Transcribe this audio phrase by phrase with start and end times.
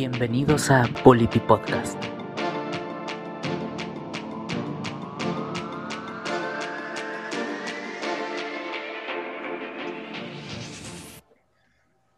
[0.00, 2.00] Bienvenidos a Polity Podcast.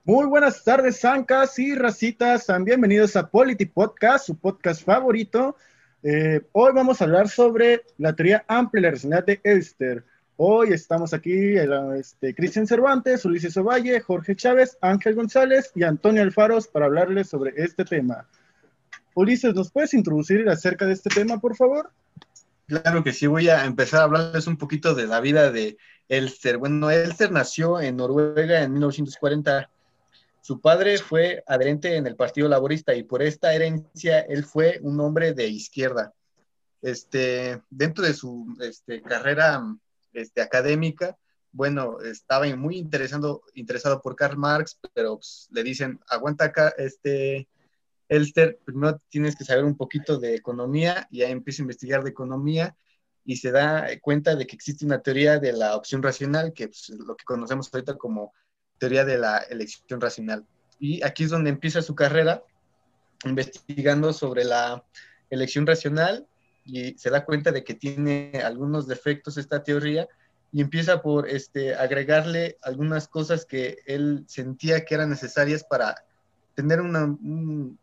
[0.05, 2.49] Muy buenas tardes, Zancas y racitas.
[2.65, 5.57] Bienvenidos a Polity Podcast, su podcast favorito.
[6.03, 10.05] Eh, hoy vamos a hablar sobre la teoría amplia de la de Elster.
[10.43, 11.57] Hoy estamos aquí
[11.99, 17.53] este, Cristian Cervantes, Ulises Ovalle, Jorge Chávez, Ángel González y Antonio Alfaros para hablarles sobre
[17.63, 18.27] este tema.
[19.13, 21.91] Ulises, ¿nos puedes introducir acerca de este tema, por favor?
[22.67, 25.77] Claro que sí, voy a empezar a hablarles un poquito de la vida de
[26.09, 26.57] Elster.
[26.57, 29.69] Bueno, Elster nació en Noruega en 1940.
[30.41, 35.01] Su padre fue adherente en el Partido Laborista y por esta herencia él fue un
[35.01, 36.15] hombre de izquierda.
[36.81, 39.63] Este, dentro de su este, carrera
[40.13, 41.17] este, académica,
[41.53, 47.49] bueno, estaba muy interesado, interesado por Karl Marx, pero pues, le dicen, aguanta acá, este,
[48.09, 52.11] Elster, primero tienes que saber un poquito de economía, y ahí empieza a investigar de
[52.11, 52.77] economía
[53.25, 56.87] y se da cuenta de que existe una teoría de la opción racional, que es
[56.89, 58.33] pues, lo que conocemos ahorita como
[58.79, 60.47] teoría de la elección racional.
[60.79, 62.43] Y aquí es donde empieza su carrera,
[63.25, 64.83] investigando sobre la
[65.29, 66.27] elección racional
[66.71, 70.09] y se da cuenta de que tiene algunos defectos esta teoría
[70.53, 76.05] y empieza por este, agregarle algunas cosas que él sentía que eran necesarias para
[76.55, 77.79] tener una, un,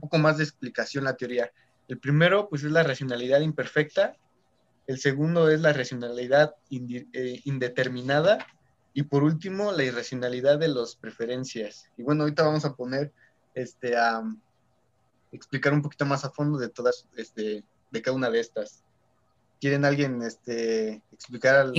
[0.00, 1.50] poco más de explicación la teoría.
[1.88, 4.16] El primero, pues, es la racionalidad imperfecta.
[4.86, 8.46] El segundo es la racionalidad eh, indeterminada.
[8.94, 11.90] Y por último, la irracionalidad de las preferencias.
[11.96, 13.12] Y bueno, ahorita vamos a poner
[13.54, 14.22] este, a,
[15.32, 18.82] explicar un poquito más a fondo de todas, este, de cada una de estas.
[19.60, 21.72] ¿Quieren alguien este, explicar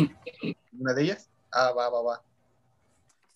[0.78, 1.30] una de ellas?
[1.52, 2.22] Ah, va, va, va.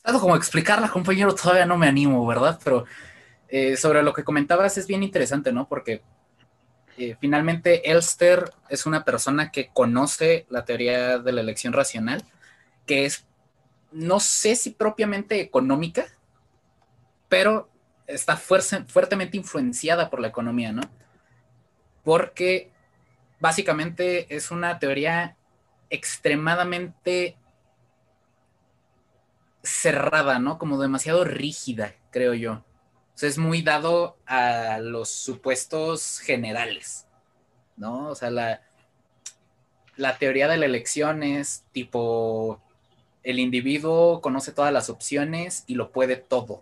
[0.04, 2.60] Algo como explicarla, compañero, todavía no me animo, ¿verdad?
[2.64, 2.86] Pero
[3.48, 5.68] eh, sobre lo que comentabas es bien interesante, ¿no?
[5.70, 6.02] Porque
[6.98, 12.24] eh, finalmente Elster es una persona que conoce la teoría de la elección racional,
[12.86, 13.26] que es,
[13.92, 16.06] no sé si propiamente económica,
[17.30, 17.70] pero
[18.06, 20.82] está fuertemente influenciada por la economía, ¿no?
[22.04, 22.73] Porque
[23.44, 25.36] básicamente es una teoría
[25.90, 27.36] extremadamente
[29.62, 30.58] cerrada, ¿no?
[30.58, 32.54] Como demasiado rígida, creo yo.
[32.54, 37.06] O sea, es muy dado a los supuestos generales,
[37.76, 38.08] ¿no?
[38.08, 38.62] O sea, la,
[39.98, 42.62] la teoría de la elección es tipo,
[43.24, 46.62] el individuo conoce todas las opciones y lo puede todo,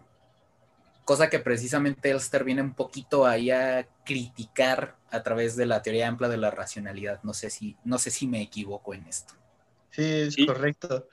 [1.12, 6.08] cosa que precisamente Elster viene un poquito ahí a criticar a través de la teoría
[6.08, 7.20] amplia de la racionalidad.
[7.24, 9.34] No sé si, no sé si me equivoco en esto.
[9.90, 11.10] Sí, es correcto.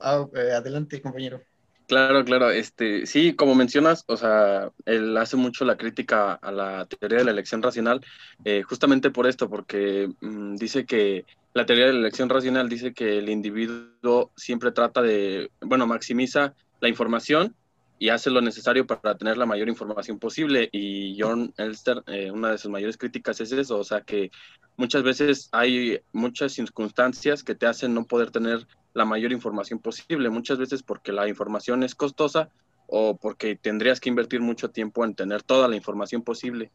[0.00, 1.42] Ah, eh, adelante, compañero.
[1.86, 2.50] Claro, claro.
[2.50, 7.24] Este, sí, como mencionas, o sea, él hace mucho la crítica a la teoría de
[7.24, 8.00] la elección racional,
[8.42, 12.94] eh, justamente por esto, porque mm, dice que la teoría de la elección racional dice
[12.94, 17.54] que el individuo siempre trata de, bueno, maximiza la información
[17.98, 20.68] y hace lo necesario para tener la mayor información posible.
[20.72, 24.30] Y John Elster, eh, una de sus mayores críticas es eso, o sea que
[24.76, 30.30] muchas veces hay muchas circunstancias que te hacen no poder tener la mayor información posible,
[30.30, 32.50] muchas veces porque la información es costosa
[32.86, 36.70] o porque tendrías que invertir mucho tiempo en tener toda la información posible.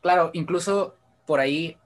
[0.00, 0.96] Claro, incluso
[1.26, 1.76] por ahí,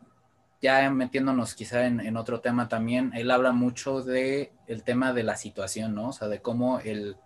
[0.63, 5.23] ya metiéndonos quizá en, en otro tema también, él habla mucho de el tema de
[5.23, 6.09] la situación, ¿no?
[6.09, 7.17] O sea, de cómo el,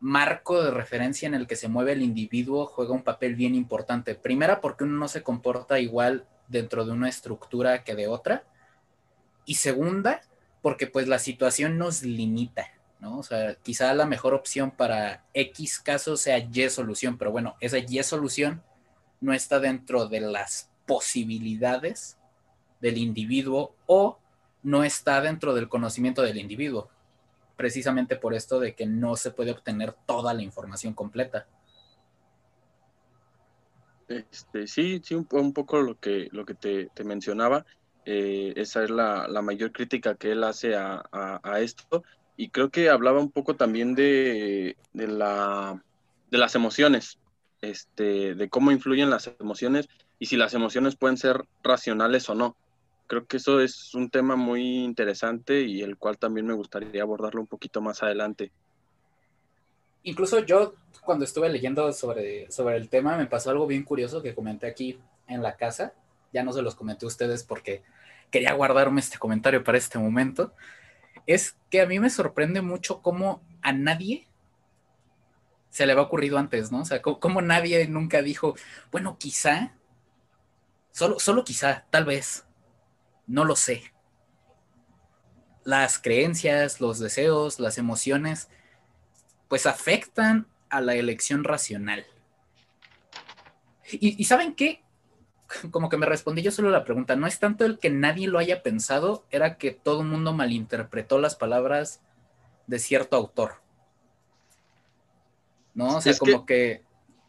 [0.00, 4.14] marco de referencia en el que se mueve el individuo juega un papel bien importante.
[4.14, 8.44] Primera, porque uno no se comporta igual dentro de una estructura que de otra.
[9.44, 10.20] Y segunda,
[10.62, 12.68] porque pues la situación nos limita,
[13.00, 13.18] ¿no?
[13.18, 17.78] O sea, quizá la mejor opción para X caso sea Y solución, pero bueno, esa
[17.78, 18.62] Y solución
[19.20, 22.18] no está dentro de las posibilidades
[22.80, 24.18] del individuo o
[24.62, 26.88] no está dentro del conocimiento del individuo
[27.58, 31.48] precisamente por esto de que no se puede obtener toda la información completa.
[34.06, 37.66] Este, sí, sí, un, poco lo que, lo que te, mencionaba.
[38.04, 42.04] Eh, esa es la, mayor crítica que él hace a, esto.
[42.36, 45.82] Y creo que hablaba un poco también de, de, la,
[46.30, 47.18] de las emociones,
[47.60, 49.88] este, de cómo influyen las emociones
[50.20, 52.56] y si las emociones pueden ser racionales o no
[53.08, 57.40] creo que eso es un tema muy interesante y el cual también me gustaría abordarlo
[57.40, 58.52] un poquito más adelante.
[60.04, 60.74] Incluso yo
[61.04, 65.00] cuando estuve leyendo sobre, sobre el tema me pasó algo bien curioso que comenté aquí
[65.26, 65.94] en la casa.
[66.32, 67.82] Ya no se los comenté a ustedes porque
[68.30, 70.52] quería guardarme este comentario para este momento.
[71.26, 74.26] Es que a mí me sorprende mucho cómo a nadie
[75.70, 76.80] se le había ocurrido antes, ¿no?
[76.80, 78.54] O sea, como, nadie nunca dijo,
[78.90, 79.74] bueno, quizá,
[80.92, 82.47] solo, solo quizá, tal vez,
[83.28, 83.82] no lo sé.
[85.64, 88.48] Las creencias, los deseos, las emociones,
[89.48, 92.06] pues afectan a la elección racional.
[93.90, 94.82] Y, y, ¿saben qué?
[95.70, 98.38] Como que me respondí yo solo la pregunta, no es tanto el que nadie lo
[98.38, 102.00] haya pensado, era que todo el mundo malinterpretó las palabras
[102.66, 103.62] de cierto autor.
[105.74, 105.96] ¿No?
[105.96, 106.82] O sea, como que...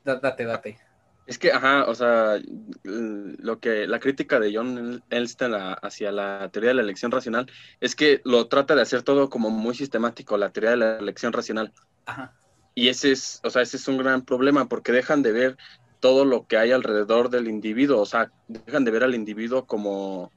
[0.03, 0.79] Date, date.
[1.29, 2.41] Es que, ajá, o sea,
[2.81, 7.45] lo que la crítica de John Elston hacia la teoría de la elección racional
[7.79, 11.31] es que lo trata de hacer todo como muy sistemático, la teoría de la elección
[11.31, 11.71] racional.
[12.07, 12.33] Ajá.
[12.73, 15.57] Y ese es, o sea, ese es un gran problema porque dejan de ver
[15.99, 20.31] todo lo que hay alrededor del individuo, o sea, dejan de ver al individuo como,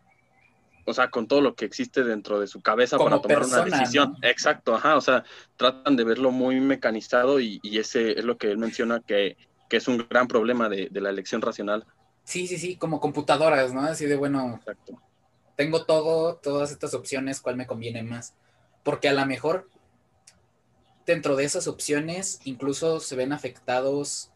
[0.84, 4.14] o sea, con todo lo que existe dentro de su cabeza para tomar una decisión.
[4.20, 5.24] Exacto, ajá, o sea,
[5.56, 9.38] tratan de verlo muy mecanizado y, ese es lo que él menciona que,
[9.76, 11.86] es un gran problema de, la elección racional.
[12.24, 13.82] Sí, sí, sí, como computadoras, ¿no?
[13.82, 15.00] Así de, bueno, Exacto.
[15.56, 18.34] tengo todo, todas estas opciones, ¿cuál me conviene más?
[18.82, 19.69] Porque a lo mejor
[21.06, 24.30] dentro de esas opciones incluso se ven afectados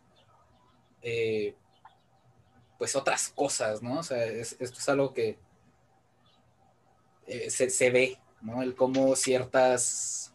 [1.03, 1.55] eh,
[2.79, 4.01] pues otras cosas, ¿no?
[4.01, 5.39] O sea, esto es algo que
[7.27, 8.63] eh, se, ve, ¿no?
[8.63, 10.35] El cómo ciertas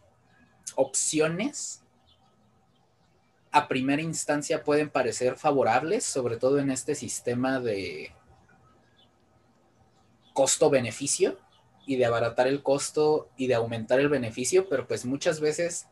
[0.74, 1.81] opciones
[3.52, 8.12] a primera instancia pueden parecer favorables, sobre todo en este sistema de
[10.32, 11.38] costo-beneficio
[11.86, 15.86] y de abaratar el costo y de aumentar el beneficio, pero pues muchas veces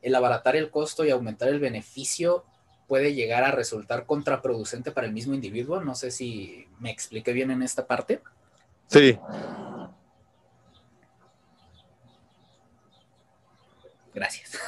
[0.00, 2.44] el abaratar el costo y aumentar el beneficio
[2.88, 5.80] puede llegar a resultar contraproducente para el mismo individuo.
[5.80, 8.20] No sé si me expliqué bien en esta parte.
[8.86, 9.18] Sí,
[14.14, 14.58] Gracias.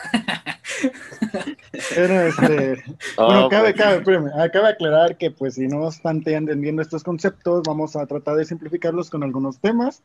[1.91, 2.82] Este,
[3.17, 4.02] bueno, cabe, cabe,
[4.38, 8.44] acaba de aclarar que pues si no están entendiendo estos conceptos, vamos a tratar de
[8.44, 10.02] simplificarlos con algunos temas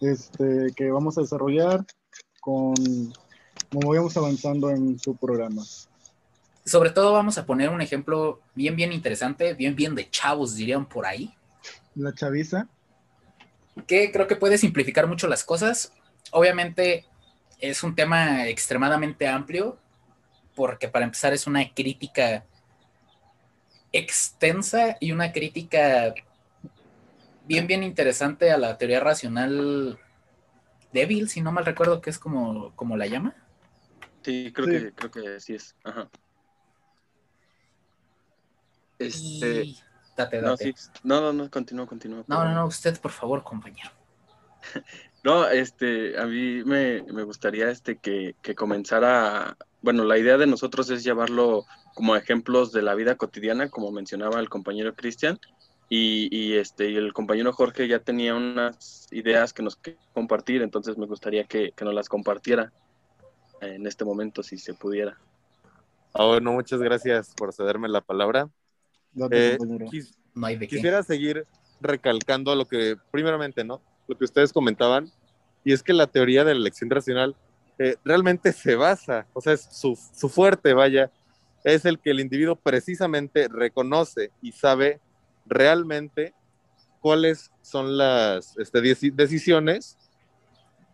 [0.00, 1.84] este, que vamos a desarrollar
[2.40, 2.74] con
[3.70, 5.62] como vamos avanzando en su programa.
[6.64, 10.86] Sobre todo vamos a poner un ejemplo bien, bien interesante, bien, bien de chavos, dirían
[10.86, 11.32] por ahí.
[11.94, 12.68] La chaviza.
[13.86, 15.92] Que creo que puede simplificar mucho las cosas.
[16.32, 17.06] Obviamente
[17.60, 19.78] es un tema extremadamente amplio,
[20.54, 22.44] porque para empezar es una crítica
[23.92, 26.14] extensa y una crítica
[27.46, 29.98] bien, bien interesante a la teoría racional
[30.92, 33.34] débil, si no mal recuerdo que es como, como la llama.
[34.22, 35.74] Sí, creo que creo que así es.
[35.84, 36.08] Ajá.
[38.98, 39.74] Este...
[40.16, 40.74] Date, date.
[41.02, 42.24] No, no, no, continúa, continúa.
[42.26, 43.90] No, no, no, usted, por favor, compañero.
[45.22, 51.04] No, este, a mí me, gustaría este, que, comenzara, bueno, la idea de nosotros es
[51.04, 55.38] llevarlo como ejemplos de la vida cotidiana, como mencionaba el compañero Cristian,
[55.92, 59.78] y, este, y el compañero Jorge ya tenía unas ideas que nos
[60.14, 62.72] compartir, entonces me gustaría que, nos las compartiera
[63.60, 65.18] en este momento, si se pudiera.
[66.14, 68.48] Ah, bueno, muchas gracias por cederme la palabra.
[69.32, 69.58] Eh,
[70.68, 71.44] quisiera seguir
[71.80, 73.82] recalcando lo que, primeramente, ¿no?
[74.10, 75.10] Lo que ustedes comentaban,
[75.64, 77.36] y es que la teoría de la elección racional
[77.78, 79.96] eh, realmente se basa, o sea, es su,
[80.28, 81.10] fuerte, vaya,
[81.64, 85.00] es el que el individuo precisamente reconoce y sabe
[85.46, 86.34] realmente
[87.00, 89.96] cuáles son las este, decisiones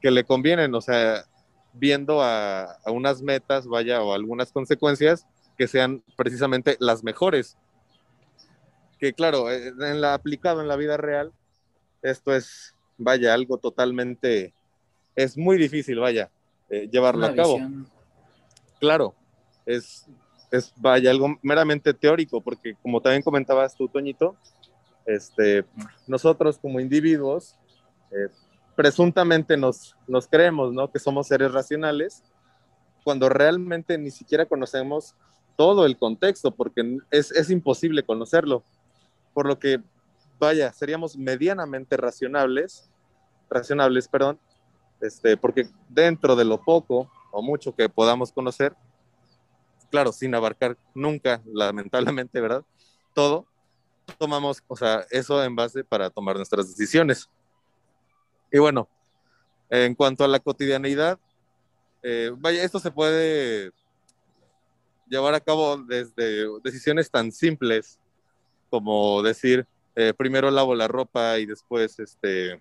[0.02, 1.25] que le convienen, o sea,
[1.73, 7.56] viendo a, a, unas metas, vaya, o algunas consecuencias que sean precisamente las mejores.
[8.99, 11.32] Que claro, eh, en la aplicado en la vida real,
[12.02, 14.53] esto es vaya, algo totalmente,
[15.15, 16.31] es muy difícil, vaya,
[16.71, 17.59] eh, llevarlo a cabo.
[18.81, 19.15] Claro,
[19.65, 20.07] es,
[20.50, 24.37] es, vaya, algo meramente teórico, porque como también comentabas tú, Toñito,
[25.07, 25.65] este,
[26.07, 27.57] nosotros como individuos,
[28.11, 28.29] eh,
[28.75, 30.91] presuntamente nos, nos creemos, ¿no?
[30.91, 32.23] Que somos seres racionales,
[33.05, 35.15] cuando realmente ni siquiera conocemos
[35.57, 38.62] todo el contexto, porque es, es imposible conocerlo.
[39.33, 39.81] Por lo que
[40.38, 42.90] vaya, seríamos medianamente racionables,
[43.49, 44.38] racionables, perdón,
[45.00, 48.75] este, porque dentro de lo poco o mucho que podamos conocer,
[49.90, 52.64] claro, sin abarcar nunca, lamentablemente, ¿verdad?
[53.14, 53.47] Todo,
[54.19, 57.28] tomamos, o sea, eso en base para tomar nuestras decisiones.
[58.50, 58.88] Y bueno,
[59.71, 61.19] en cuanto a la cotidianidad,
[62.02, 63.73] eh, vaya, esto se puede
[65.09, 67.99] llevar a cabo desde decisiones tan simples
[68.71, 69.66] como decir,
[69.97, 72.61] eh, primero lavo la ropa y después, este,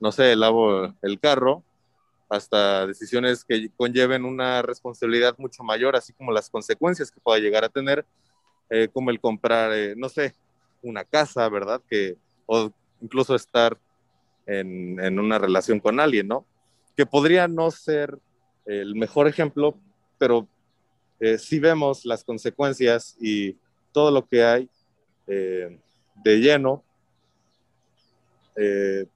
[0.00, 1.62] no sé, lavo el carro,
[2.28, 7.64] hasta decisiones que conlleven una responsabilidad mucho mayor, así como las consecuencias que pueda llegar
[7.64, 8.04] a tener,
[8.70, 10.34] eh, como el comprar, eh, no sé,
[10.82, 11.80] una casa, ¿verdad?
[11.88, 12.16] Que,
[12.46, 13.78] o incluso estar
[14.46, 16.44] en, en, una relación con alguien, ¿no?
[16.96, 18.18] Que podría no ser
[18.66, 19.74] el mejor ejemplo,
[20.18, 20.48] pero
[21.20, 23.56] eh, si vemos las consecuencias y
[23.92, 24.68] todo lo que hay
[25.26, 25.78] eh,
[26.14, 26.82] de lleno
[28.56, 29.06] eh,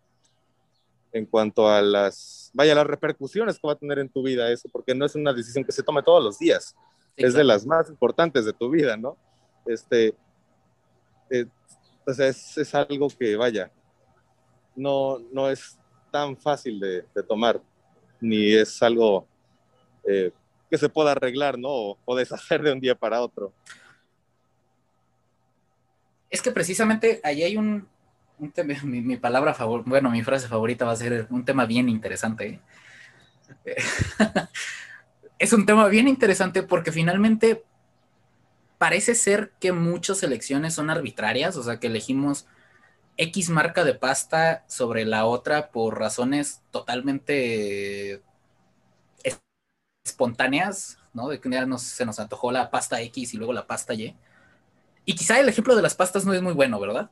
[1.13, 4.69] en cuanto a las, vaya, las repercusiones que va a tener en tu vida eso,
[4.71, 6.75] porque no es una decisión que se tome todos los días,
[7.17, 9.17] es de las más importantes de tu vida, ¿no?
[9.67, 10.15] Este,
[12.07, 13.71] o sea, es, algo que, vaya,
[14.77, 15.79] no, no es
[16.11, 17.61] tan fácil de, de tomar,
[18.21, 19.27] ni es algo
[20.05, 20.33] eh,
[20.71, 21.99] que se pueda arreglar, ¿no?
[22.05, 23.53] O, deshacer de un día para otro.
[26.39, 27.89] Es que precisamente ahí hay un,
[28.55, 32.61] tema, mi, palabra favor, bueno, mi frase favorita va a ser un tema bien interesante.
[33.65, 33.75] ¿eh?
[35.41, 37.65] es un tema bien interesante porque finalmente
[38.79, 42.47] parece ser que muchas elecciones son arbitrarias, o sea, que elegimos
[43.17, 48.23] X marca de pasta sobre la otra por razones totalmente
[50.05, 51.31] espontáneas, ¿no?
[51.31, 54.15] De que ya nos, se nos antojó la pasta X y luego la pasta Y.
[55.09, 57.11] Y quizá el ejemplo de las pastas no es muy bueno, ¿verdad?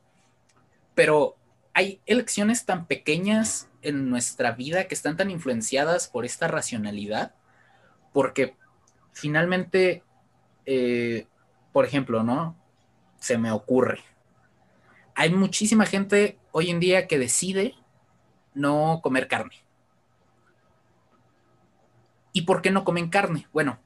[0.94, 1.38] Pero
[1.72, 7.34] hay elecciones tan pequeñas en nuestra vida que están tan influenciadas por esta racionalidad,
[8.12, 8.54] porque
[9.12, 10.02] finalmente,
[10.66, 11.26] eh,
[11.72, 12.54] por ejemplo, ¿no?
[13.18, 14.00] Se me ocurre.
[15.14, 17.76] Hay muchísima gente hoy en día que decide
[18.52, 19.56] no comer carne.
[22.34, 23.48] ¿Y por qué no comen carne?
[23.54, 23.78] Bueno,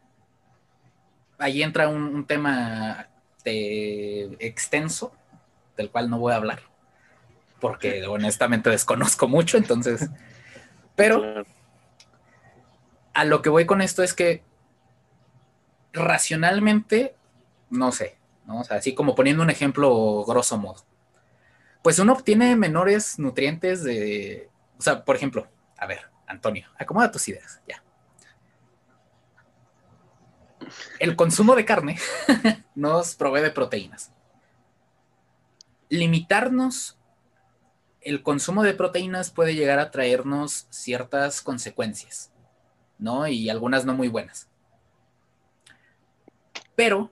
[1.38, 3.09] ahí entra un, tema
[3.44, 5.12] extenso,
[5.76, 6.60] del cual no voy a hablar,
[7.60, 10.10] porque honestamente desconozco mucho, entonces,
[10.94, 11.44] pero
[13.14, 14.42] a lo que voy con esto es que
[15.92, 17.14] racionalmente,
[17.70, 18.16] no sé,
[18.46, 18.60] ¿no?
[18.60, 20.84] O sea, así como poniendo un ejemplo grosso modo,
[21.82, 27.28] pues uno obtiene menores nutrientes de, o sea, por ejemplo, a ver, Antonio, acomoda tus
[27.28, 27.82] ideas, ya
[30.98, 31.98] el consumo de carne
[32.74, 34.12] nos provee de proteínas.
[35.88, 36.96] Limitarnos
[38.00, 42.32] el consumo de proteínas puede llegar a traernos ciertas consecuencias,
[42.98, 43.26] ¿no?
[43.26, 44.48] Y algunas no muy buenas.
[46.74, 47.10] Pero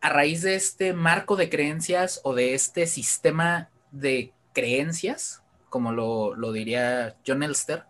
[0.00, 6.34] a raíz de este marco de creencias o de este sistema de creencias, como lo,
[6.34, 7.84] lo diría John Elster,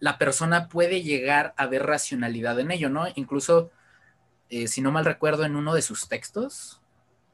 [0.00, 3.06] la persona puede llegar a ver racionalidad en ello, ¿no?
[3.14, 3.70] Incluso
[4.50, 6.80] eh, si no mal recuerdo, en uno de sus textos,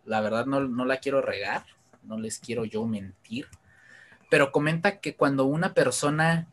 [0.05, 1.65] la verdad no, no la quiero regar,
[2.03, 3.49] no les quiero yo mentir,
[4.31, 6.49] pero comenta que cuando una persona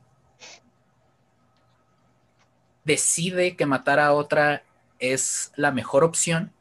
[2.84, 4.64] decide que matar a otra
[5.00, 6.54] es la mejor opción,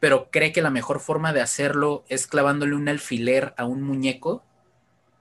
[0.00, 4.42] pero cree que la mejor forma de hacerlo es clavándole un alfiler a un muñeco,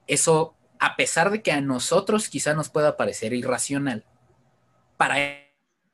[0.08, 4.06] eso, a pesar de que a nosotros quizá nos pueda parecer irracional,
[4.98, 5.49] para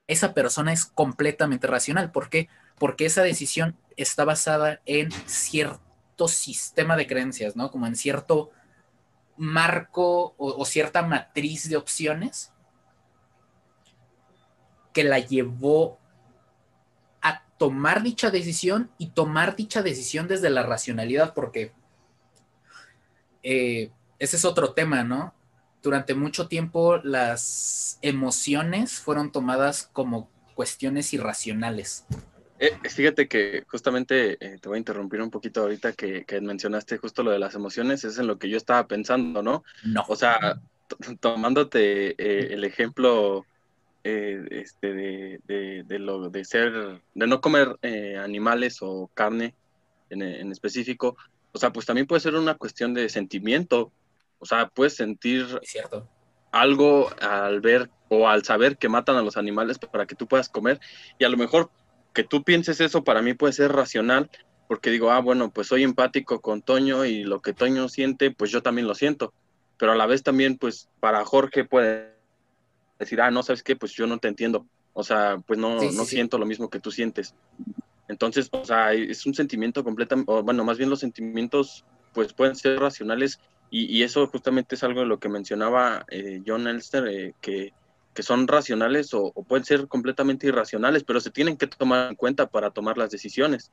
[0.08, 2.12] esa persona es completamente racional.
[2.12, 2.50] ¿Por qué?
[2.78, 7.72] Porque esa decisión está basada en cierto sistema de creencias, ¿no?
[7.72, 8.52] Como en cierto
[9.38, 12.54] marco o, cierta matriz de opciones
[14.94, 16.00] que la llevó
[17.22, 21.74] a tomar dicha decisión y tomar dicha decisión desde la racionalidad, porque
[23.44, 25.35] eh, ese es otro tema, ¿no?
[25.86, 32.06] Durante mucho tiempo las emociones fueron tomadas como cuestiones irracionales.
[32.58, 37.22] Eh, fíjate que justamente eh, te voy a interrumpir un poquito ahorita que, mencionaste justo
[37.22, 39.64] lo de las emociones, es en lo que yo estaba pensando, ¿no?
[39.84, 40.04] No.
[40.08, 40.60] O sea,
[41.20, 43.46] tomándote eh, el ejemplo
[44.04, 47.78] este, de, de, lo, de ser, de no comer
[48.20, 49.54] animales o carne
[50.10, 51.16] en, en específico,
[51.52, 53.92] o sea, pues también puede ser una cuestión de sentimiento,
[54.40, 55.46] o sea, puedes sentir
[56.52, 60.50] algo al ver o al saber que matan a los animales para que tú puedas
[60.50, 60.80] comer.
[61.20, 61.70] Y a lo mejor
[62.14, 64.30] que tú pienses eso para mí puede ser racional,
[64.68, 68.52] porque digo, ah, bueno, pues soy empático con Toño y lo que Toño siente, pues
[68.52, 69.34] yo también lo siento.
[69.78, 72.16] Pero a la vez también, pues para Jorge puede
[72.98, 73.76] decir, ah, no, ¿sabes qué?
[73.76, 74.66] Pues yo no te entiendo.
[74.94, 77.36] O sea, pues no, no siento lo mismo que tú sientes.
[78.08, 82.80] Entonces, o sea, es un sentimiento completamente, bueno, más bien los sentimientos, pues pueden ser
[82.80, 83.40] racionales
[83.78, 87.74] y, eso justamente es algo de lo que mencionaba eh, John Elster, eh, que,
[88.24, 92.72] son racionales o, pueden ser completamente irracionales, pero se tienen que tomar en cuenta para
[92.72, 93.72] tomar las decisiones.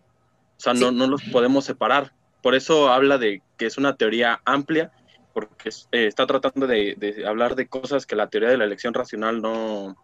[0.57, 2.13] O sea, no, no los podemos separar.
[2.43, 4.91] Por eso habla de que es una teoría amplia
[5.33, 9.41] porque eh, está tratando de, hablar de cosas que la teoría de la elección racional
[9.41, 9.97] no,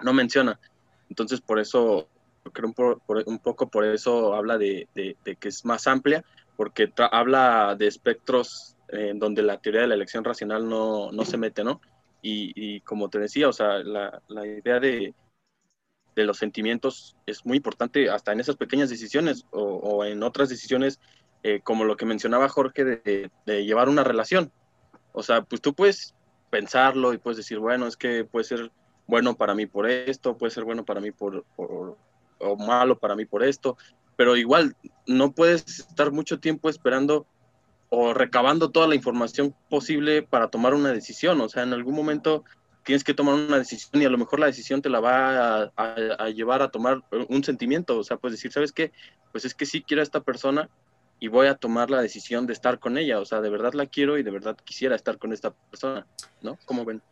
[0.00, 0.58] no menciona.
[1.08, 2.08] Entonces, por eso,
[2.52, 6.24] creo un, un poco por eso habla de, que es más amplia,
[6.56, 11.36] porque habla de espectros en donde la teoría de la elección racional no, no se
[11.36, 11.80] mete, ¿no?
[12.22, 15.14] Y, como te decía, o sea, la, la idea de,
[16.14, 21.00] de, los sentimientos es muy importante hasta en esas pequeñas decisiones o, en otras decisiones
[21.42, 24.52] eh, como lo que mencionaba Jorge de, llevar una relación.
[25.12, 26.14] O sea, pues tú puedes
[26.50, 28.70] pensarlo y puedes decir, bueno, es que puede ser
[29.06, 33.24] bueno para mí por esto, puede ser bueno para mí por, o malo para mí
[33.24, 33.78] por esto,
[34.16, 37.26] pero igual no puedes estar mucho tiempo esperando
[37.90, 41.40] o recabando toda la información posible para tomar una decisión.
[41.40, 42.44] O sea, en algún momento
[42.84, 45.72] tienes que tomar una decisión y a lo mejor la decisión te la va a,
[45.76, 47.98] a llevar a tomar un sentimiento.
[47.98, 48.92] O sea, puedes decir, ¿sabes qué?
[49.32, 50.70] Pues es que sí quiero a esta persona,
[51.20, 53.20] y voy a tomar la decisión de estar con ella.
[53.20, 56.06] O sea, de verdad la quiero y de verdad quisiera estar con esta persona,
[56.40, 56.58] ¿no?
[56.64, 57.02] ¿Cómo ven?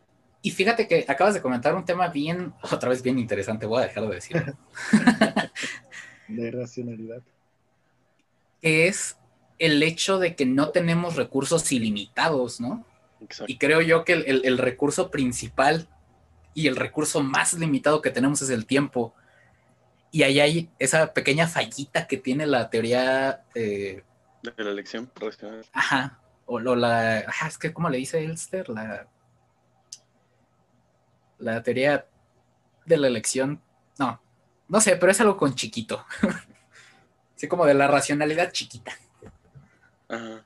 [0.41, 3.85] Y fíjate que acabas de comentar un tema bien, otra vez bien interesante, voy a
[3.85, 4.57] dejar de decirlo.
[6.27, 7.21] de racionalidad.
[8.61, 9.15] Es
[9.59, 12.85] el hecho de que no tenemos recursos ilimitados, ¿no?
[13.47, 15.89] Y creo yo que el, el, recurso principal
[16.53, 19.13] y el recurso más limitado que tenemos es el tiempo
[20.11, 24.03] y ahí hay esa pequeña fallita que tiene la teoría eh,
[24.41, 25.11] de la elección
[25.73, 26.19] Ajá.
[26.45, 27.19] O, la.
[27.19, 28.69] Ajá, es que, ¿cómo le dice Elster?
[28.69, 29.07] La.
[31.37, 32.07] La teoría
[32.85, 33.61] de la elección.
[33.99, 34.21] No,
[34.67, 36.05] no sé, pero es algo con chiquito.
[37.35, 38.93] Así como de la racionalidad chiquita.
[40.09, 40.43] Ajá.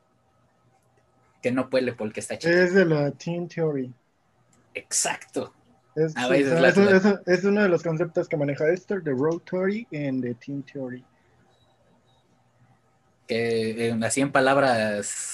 [1.41, 2.61] Que no puede porque está chiquito.
[2.61, 3.93] Es de la Team Theory.
[4.73, 5.53] Exacto.
[5.95, 6.15] Es,
[7.43, 11.05] uno de los conceptos que maneja Esther, de Road Theory y de Team Theory.
[13.27, 15.33] Que así en palabras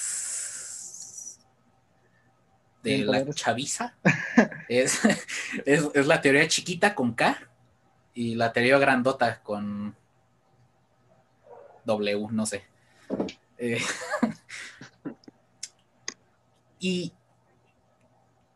[2.84, 3.96] de la chaviza,
[4.70, 5.02] es,
[5.66, 7.38] es, la teoría chiquita con K
[8.14, 9.96] y la teoría grandota con
[11.86, 12.64] W, no sé.
[13.60, 13.80] Eh,
[16.80, 17.14] y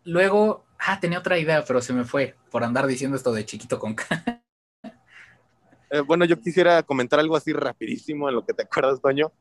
[0.05, 3.79] luego Ah, tenía otra idea, pero se me fue por andar diciendo esto de chiquito
[3.79, 4.05] con K.
[5.89, 9.31] Eh, bueno, yo quisiera comentar algo así rapidísimo en lo que te acuerdas, Toño.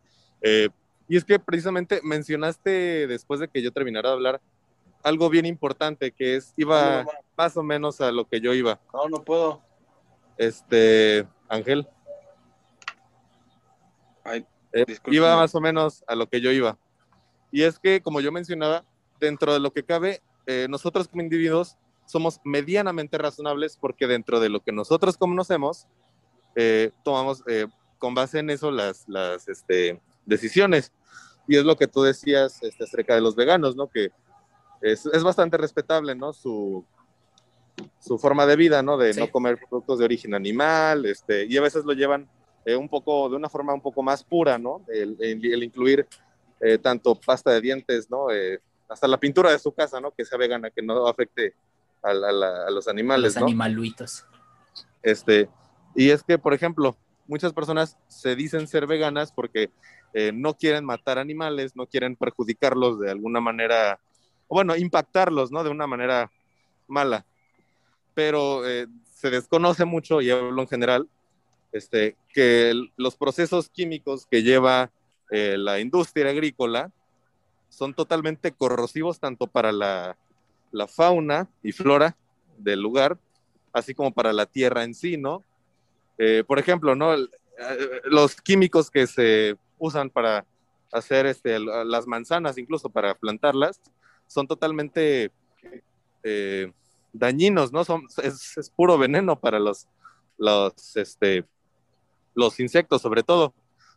[0.42, 0.68] Eh,
[1.08, 4.40] y es que precisamente mencionaste después de que yo terminara de hablar
[5.02, 7.06] algo bien importante que es iba
[7.38, 8.78] más o menos a lo que yo iba.
[8.92, 9.62] No, no puedo.
[10.36, 11.88] Este, Ángel.
[14.72, 16.78] Eh, iba más o menos a lo que yo iba.
[17.50, 18.84] Y es que, como yo mencionaba,
[19.20, 24.48] dentro de lo que cabe, eh, nosotros como individuos somos medianamente razonables porque dentro de
[24.48, 25.86] lo que nosotros conocemos,
[26.56, 27.66] eh, tomamos eh,
[27.98, 30.92] con base en eso las, las este, decisiones.
[31.46, 33.88] Y es lo que tú decías este, acerca de los veganos, ¿no?
[33.88, 34.10] Que
[34.80, 36.32] es, es bastante respetable, ¿no?
[36.32, 36.84] Su,
[38.00, 38.96] su forma de vida, ¿no?
[38.96, 42.28] De no comer productos de origen animal, este, y a veces lo llevan
[42.66, 44.84] un poco, de una forma un poco más pura, ¿no?
[44.88, 46.06] El, el, incluir
[46.80, 48.28] tanto pasta de dientes, ¿no?
[48.92, 50.12] hasta la pintura de su casa, ¿no?
[50.12, 51.54] Que sea vegana, que no afecte
[52.02, 52.12] a,
[52.70, 54.26] los animales, los animaluitos.
[55.02, 55.48] Este,
[55.94, 56.96] y es que, por ejemplo,
[57.26, 59.70] muchas personas se dicen ser veganas porque
[60.12, 63.98] eh, no quieren matar animales, no quieren perjudicarlos de alguna manera,
[64.48, 65.64] o bueno, impactarlos, ¿no?
[65.64, 66.30] De una manera
[66.86, 67.24] mala.
[68.14, 71.08] Pero eh, se desconoce mucho, y hablo en general,
[71.72, 74.90] este, que los procesos químicos que lleva
[75.30, 76.92] eh, la industria agrícola
[77.70, 80.16] son totalmente corrosivos tanto para la,
[80.88, 82.16] fauna y flora
[82.58, 83.18] del lugar,
[83.72, 85.42] así como para la tierra en sí, ¿no?
[86.18, 87.14] Eh, por ejemplo, ¿no?
[87.14, 87.28] Eh,
[88.04, 90.44] los químicos que se usan para
[90.92, 93.80] hacer este, las manzanas, incluso para plantarlas,
[94.26, 95.30] son totalmente
[97.12, 97.82] dañinos, ¿no?
[98.22, 99.88] Es, puro veneno para los,
[100.36, 101.46] los, este,
[102.34, 103.54] los insectos, sobre todo.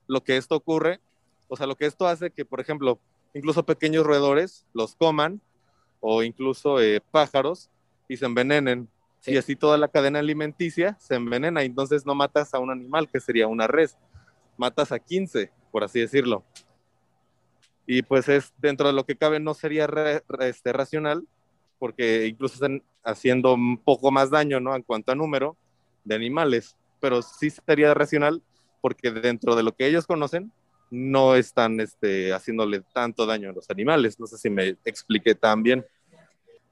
[0.08, 1.00] Lo que esto ocurre,
[1.48, 3.00] o sea, lo que esto hace que, por ejemplo,
[3.34, 5.42] incluso pequeños roedores los coman
[6.00, 7.70] o incluso eh, pájaros
[8.08, 8.90] y se envenenen.
[9.26, 11.64] Y así toda la cadena alimenticia se envenena.
[11.64, 13.98] Entonces no matas a un animal, que sería una res,
[14.58, 16.44] matas a 15, por así decirlo.
[17.88, 19.88] Y pues es dentro de lo que cabe no sería
[20.40, 21.28] este, racional,
[21.80, 24.76] porque incluso están haciendo un poco más daño, ¿no?
[24.76, 25.58] En cuanto a número
[26.04, 28.42] de animales, pero sí sería racional
[28.82, 30.52] porque dentro de lo que ellos conocen,
[30.90, 34.20] no están este, haciéndole tanto daño a los animales.
[34.20, 35.86] No sé si me expliqué tan bien.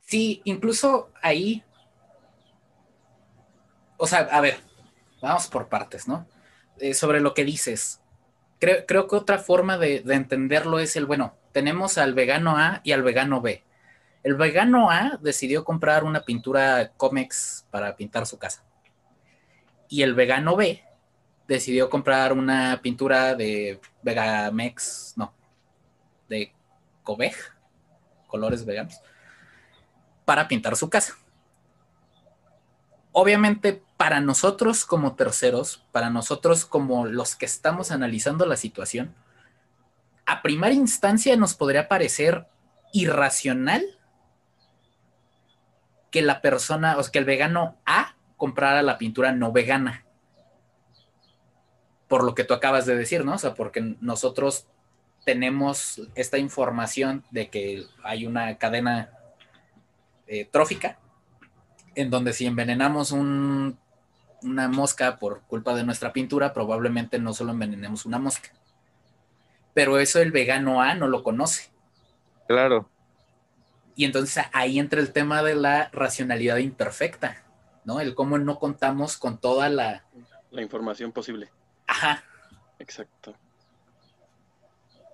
[0.02, 1.64] Sí, incluso ahí,
[3.98, 4.58] o sea, a ver,
[5.22, 6.26] vamos por partes, ¿no?
[6.80, 8.02] Eh, sobre lo que dices.
[8.60, 12.94] Creo, creo, que otra forma de, entenderlo es el, bueno, tenemos al vegano A y
[12.94, 13.64] al vegano B.
[14.24, 18.64] El vegano A decidió comprar una pintura Comex para pintar su casa.
[19.94, 20.84] Y el vegano B
[21.48, 25.36] decidió comprar una pintura de Vegamex, no,
[26.28, 26.52] de
[27.04, 27.36] Covej,
[28.26, 29.00] colores veganos,
[30.26, 31.16] para pintar su casa.
[33.12, 39.14] Obviamente, para nosotros como terceros, para nosotros como los que estamos analizando la situación,
[40.26, 42.48] a primera instancia nos podría parecer
[42.94, 43.86] irracional
[46.10, 48.13] que la persona, o sea, que el vegano A
[48.44, 50.04] comprara la pintura no vegana.
[52.10, 53.36] Por lo que tú acabas de decir, ¿no?
[53.36, 54.68] O sea, porque nosotros
[55.24, 59.12] tenemos esta información de que hay una cadena
[60.28, 61.00] eh, trófica
[61.96, 68.06] en donde si envenenamos una mosca por culpa de nuestra pintura, probablemente no solo envenenemos
[68.06, 68.50] una mosca.
[69.74, 71.70] Pero eso el vegano A no lo conoce.
[72.50, 72.90] Claro.
[73.96, 77.43] Y entonces ahí entra el tema de la racionalidad imperfecta,
[77.86, 78.00] ¿no?
[78.00, 80.06] El cómo no contamos con toda la...
[80.52, 81.50] La información posible.
[81.88, 82.24] Ajá.
[82.80, 83.36] Exacto.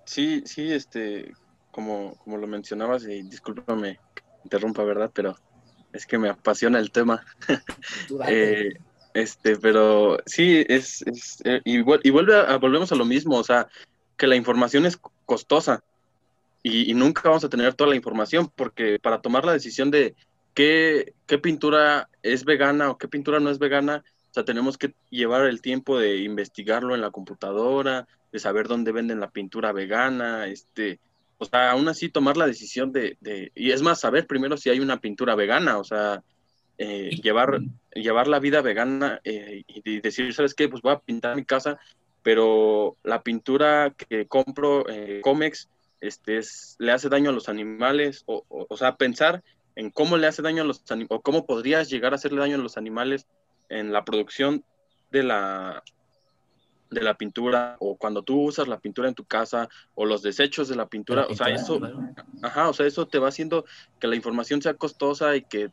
[0.04, 1.32] Sí, sí, este,
[1.70, 4.00] como, como lo mencionabas, y discúlpame,
[4.44, 5.10] interrumpa, ¿verdad?
[5.14, 5.36] Pero
[5.92, 7.24] es que me apasiona el tema.
[8.28, 8.70] eh,
[9.14, 13.68] este, pero sí, es, es eh, y, vuelve a, volvemos a lo mismo, o sea,
[14.16, 15.82] que la información es costosa
[16.62, 20.14] y, nunca vamos a tener toda la información porque para tomar la decisión de
[20.60, 24.92] qué, qué pintura es vegana o qué pintura no es vegana, o sea, tenemos que
[25.08, 30.48] llevar el tiempo de investigarlo en la computadora, de saber dónde venden la pintura vegana,
[30.48, 31.00] este,
[31.38, 33.16] o sea, aún así tomar la decisión de,
[33.54, 36.22] y es más, saber primero si hay una pintura vegana, o sea,
[36.76, 37.60] eh, llevar,
[37.94, 40.68] llevar la vida vegana eh, y decir, ¿sabes qué?
[40.68, 41.80] Pues voy a pintar mi casa,
[42.22, 45.70] pero la pintura que compro, eh, Comex,
[46.02, 49.42] este, es, le hace daño a los animales, o, o, sea, pensar
[49.76, 52.56] en cómo le hace daño a los animales, o cómo podrías llegar a hacerle daño
[52.56, 53.26] a los animales
[53.68, 54.64] en la producción
[55.10, 55.82] de la,
[56.90, 60.68] de la pintura o cuando tú usas la pintura en tu casa o los desechos
[60.68, 61.80] de la pintura, o sea, eso,
[62.42, 63.64] ajá, o sea, eso te va haciendo
[64.00, 65.70] que la información sea costosa y que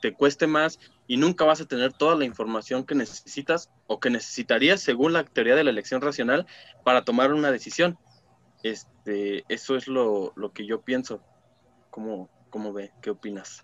[0.00, 4.08] te, cueste más y nunca vas a tener toda la información que necesitas o que
[4.08, 6.46] necesitarías según la teoría de la elección racional
[6.84, 7.98] para tomar una decisión.
[8.62, 11.24] Este, eso es lo, lo que yo pienso.
[11.90, 12.90] ¿Cómo, ¿Cómo ve?
[13.02, 13.62] ¿Qué opinas?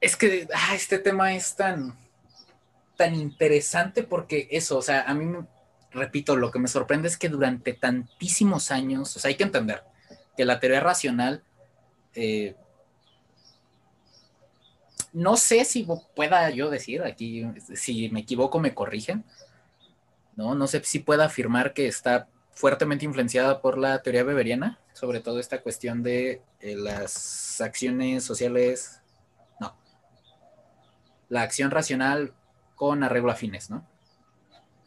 [0.00, 1.98] Es que ah, este tema es tan,
[2.96, 5.36] tan interesante porque eso, o sea, a mí,
[5.90, 9.82] repito, lo que me sorprende es que durante tantísimos años, o sea, hay que entender
[10.36, 11.42] que la teoría racional,
[12.14, 12.54] eh,
[15.12, 19.24] no sé si pueda yo decir, aquí, si me equivoco, me corrigen,
[20.36, 20.54] ¿no?
[20.54, 25.38] No sé si pueda afirmar que está fuertemente influenciada por la teoría beberiana, sobre todo
[25.38, 29.02] esta cuestión de eh, las acciones sociales,
[29.60, 29.76] no,
[31.28, 32.32] la acción racional
[32.74, 33.86] con arreglo a fines, ¿no?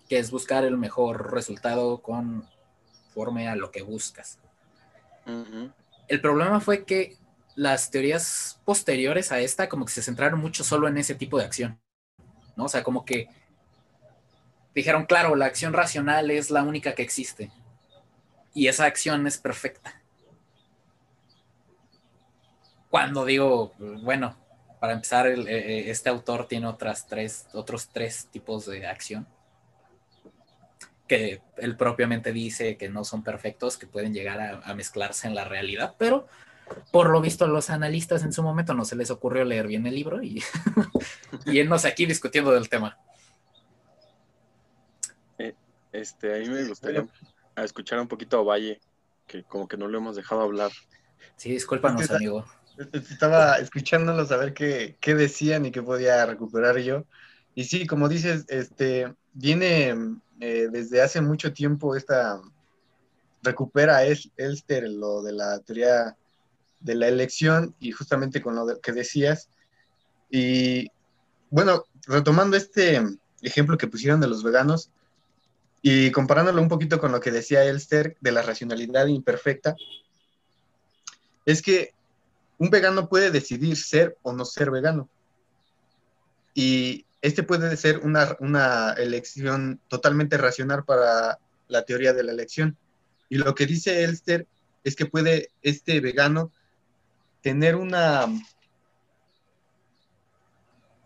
[0.10, 4.40] Que es buscar el mejor resultado conforme a lo que buscas.
[6.08, 7.18] El problema fue que
[7.56, 11.46] las teorías posteriores a esta como que se centraron mucho solo en ese tipo de
[11.46, 11.80] acción,
[12.56, 12.66] ¿no?
[12.66, 13.30] O sea, como que
[14.80, 17.52] dijeron, claro, la acción racional es la única que existe
[18.54, 20.02] y esa acción es perfecta.
[22.90, 24.36] Cuando digo, bueno,
[24.80, 29.28] para empezar, eh, eh, este autor tiene otras tres, otros tres tipos de acción
[31.08, 35.44] que él propiamente dice que no son perfectos, que pueden llegar a, mezclarse en la
[35.44, 36.28] realidad, pero
[36.92, 39.88] por lo visto a los analistas en su momento no se les ocurrió leer bien
[39.88, 40.44] el libro y,
[41.48, 42.98] y él nos aquí discutiendo del tema.
[45.92, 47.08] Este, a mí me gustaría
[47.58, 48.80] escuchar un poquito a Valle,
[49.28, 50.72] que como que no lo hemos dejado hablar.
[51.36, 52.46] Sí, discúlpanos, amigo.
[52.94, 57.06] Estaba escuchándolos a ver qué, qué, decían y qué podía recuperar yo.
[57.56, 59.96] Y sí, como dices, este, viene
[60.40, 62.42] eh, desde hace mucho tiempo esta,
[63.44, 66.16] recupera Elster lo de la teoría
[66.80, 69.50] de la elección y justamente con lo que decías.
[70.30, 70.88] Y
[71.50, 73.02] bueno, retomando este
[73.42, 74.92] ejemplo que pusieron de los veganos
[75.82, 79.76] y comparándolo un poquito con lo que decía Elster de la racionalidad imperfecta,
[81.46, 81.94] es que
[82.58, 85.10] un vegano puede decidir ser o no ser vegano.
[86.54, 92.78] Y este puede ser una, elección totalmente racional para la teoría de la elección.
[93.30, 94.46] Y lo que dice Elster
[94.84, 96.52] es que puede este vegano
[97.42, 98.26] tener una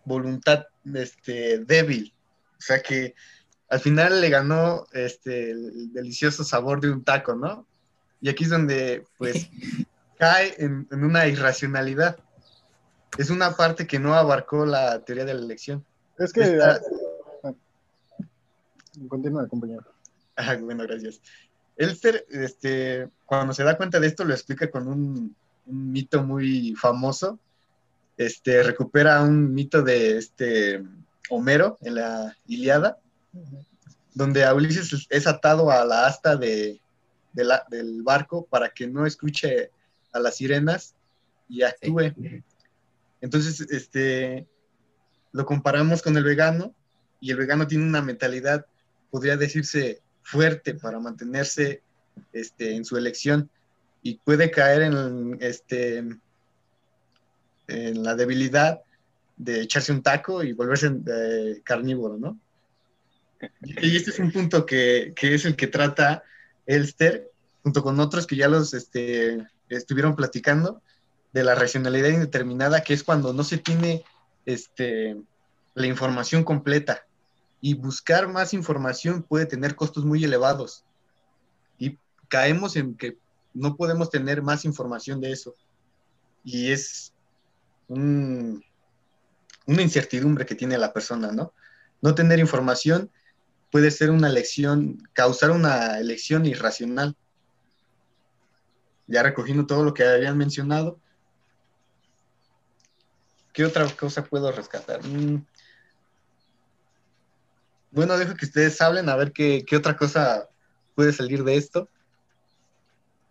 [0.04, 2.12] voluntad este, débil.
[2.58, 3.14] O sea que
[3.68, 7.66] al final le ganó este, el delicioso sabor de un taco, ¿no?
[8.20, 9.48] Y aquí es donde, pues,
[10.18, 12.18] cae en, una irracionalidad.
[13.18, 15.84] Es una parte que no abarcó la teoría de la elección.
[16.18, 16.58] Es que...
[16.62, 16.80] Ah,
[19.08, 19.84] continúa, compañero.
[20.36, 21.20] Ah, bueno, gracias.
[21.76, 27.38] Elster, este, cuando se da cuenta de esto, lo explica con un, mito muy famoso.
[28.16, 30.84] Este, recupera un mito de este
[31.30, 32.98] Homero en la Iliada,
[34.14, 36.80] donde a Ulises es atado a la asta de,
[37.32, 39.70] del barco para que no escuche
[40.12, 40.94] a las sirenas
[41.48, 42.14] y actúe.
[43.20, 44.46] Entonces, este,
[45.32, 46.74] lo comparamos con el vegano
[47.20, 48.66] y el vegano tiene una mentalidad,
[49.10, 51.82] podría decirse, fuerte para mantenerse
[52.32, 53.50] este, en su elección
[54.02, 55.98] y puede caer en, este,
[57.68, 58.80] en la debilidad
[59.36, 62.38] de echarse un taco y volverse eh, carnívoro, ¿no?
[63.62, 66.22] Y este es un punto que, que, es el que trata
[66.66, 67.30] Elster,
[67.62, 70.82] junto con otros que ya los este, estuvieron platicando,
[71.32, 74.04] de la racionalidad indeterminada, que es cuando no se tiene
[74.46, 75.16] este,
[75.74, 77.06] la información completa
[77.60, 80.84] y buscar más información puede tener costos muy elevados.
[81.78, 83.16] Y caemos en que
[83.52, 85.54] no podemos tener más información de eso.
[86.44, 87.12] Y es
[87.88, 88.62] una
[89.66, 91.52] incertidumbre que tiene la persona, ¿no?
[92.02, 93.10] No tener información
[93.74, 97.16] puede ser una elección, causar una elección irracional.
[99.08, 101.00] Ya recogiendo todo lo que habían mencionado,
[103.52, 105.04] ¿qué otra cosa puedo rescatar?
[105.04, 105.44] Mm,
[107.90, 110.48] bueno, dejo que ustedes hablen a ver qué, otra cosa
[110.94, 111.88] puede salir de esto.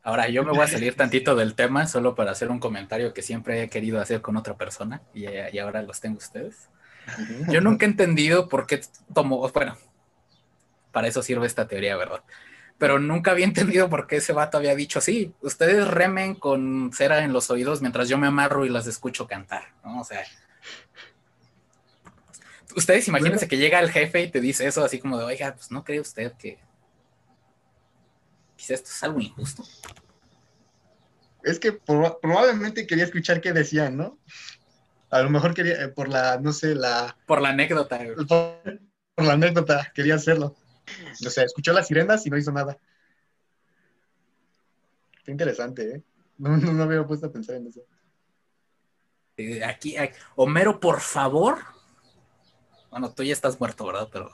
[0.03, 3.21] Ahora, yo me voy a salir tantito del tema solo para hacer un comentario que
[3.21, 5.25] siempre he querido hacer con otra persona y,
[5.58, 6.67] ahora los tengo ustedes.
[7.47, 8.82] Yo nunca he entendido por qué
[9.13, 9.77] tomo, bueno,
[10.93, 12.23] para eso sirve esta teoría, ¿verdad?
[12.77, 17.25] Pero nunca había entendido por qué ese vato había dicho, sí, ustedes remen con cera
[17.25, 19.99] en los oídos mientras yo me amarro y las escucho cantar, ¿no?
[19.99, 20.23] O sea,
[22.77, 25.69] ustedes imagínense que llega el jefe y te dice eso así como de, oiga, pues
[25.69, 26.60] no cree usted que
[28.56, 29.63] quizá esto es algo injusto.
[31.43, 34.17] Es que probablemente quería escuchar qué decían, ¿no?
[35.10, 37.15] A lo mejor quería, eh, por la, no sé, la...
[37.27, 37.99] Por la anécdota.
[38.27, 40.56] Por, la anécdota, quería hacerlo.
[41.25, 42.77] O sea, escuchó las sirenas y no hizo nada.
[45.23, 46.03] Qué interesante, ¿eh?
[46.37, 47.81] No, no me había puesto a pensar en eso.
[49.37, 49.95] Eh, aquí,
[50.35, 51.57] Homero, por favor,
[52.91, 54.07] bueno, tú ya estás muerto, ¿verdad?
[54.11, 54.31] Pero.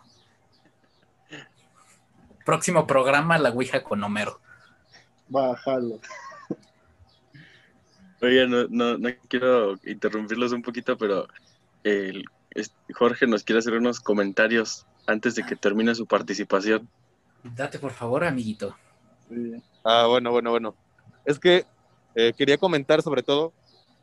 [2.45, 4.41] Próximo programa, la Ouija con Homero.
[5.29, 6.01] Bájalo.
[8.21, 11.27] Oye, no, no, no, quiero interrumpirlos un poquito, pero
[11.83, 12.25] el,
[12.93, 16.87] Jorge nos quiere hacer unos comentarios antes de que termine su participación.
[17.43, 18.75] Date por favor, amiguito.
[19.83, 20.75] Ah, bueno, bueno, bueno.
[21.25, 21.65] Es que
[22.15, 23.53] eh, quería comentar sobre todo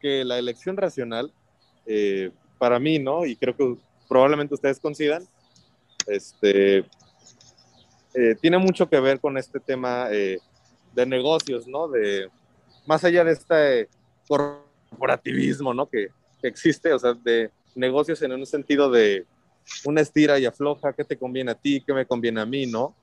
[0.01, 1.33] que la elección racional,
[1.87, 3.25] eh, para mí, ¿no?
[3.25, 3.77] Y creo que
[4.09, 5.27] probablemente ustedes coincidan,
[6.07, 10.39] este, eh, tiene mucho que ver con este tema eh,
[10.95, 11.89] de negocios, ¿no?
[11.89, 12.29] De,
[12.87, 13.89] más allá de este
[14.27, 15.87] corporativismo, ¿no?
[15.87, 16.09] Que,
[16.41, 19.27] que, existe, o sea, de negocios en un sentido de
[19.85, 21.83] una estira y afloja, ¿qué te conviene a ti?
[21.85, 22.67] ¿Qué me conviene a mí?
[22.67, 22.95] ¿No?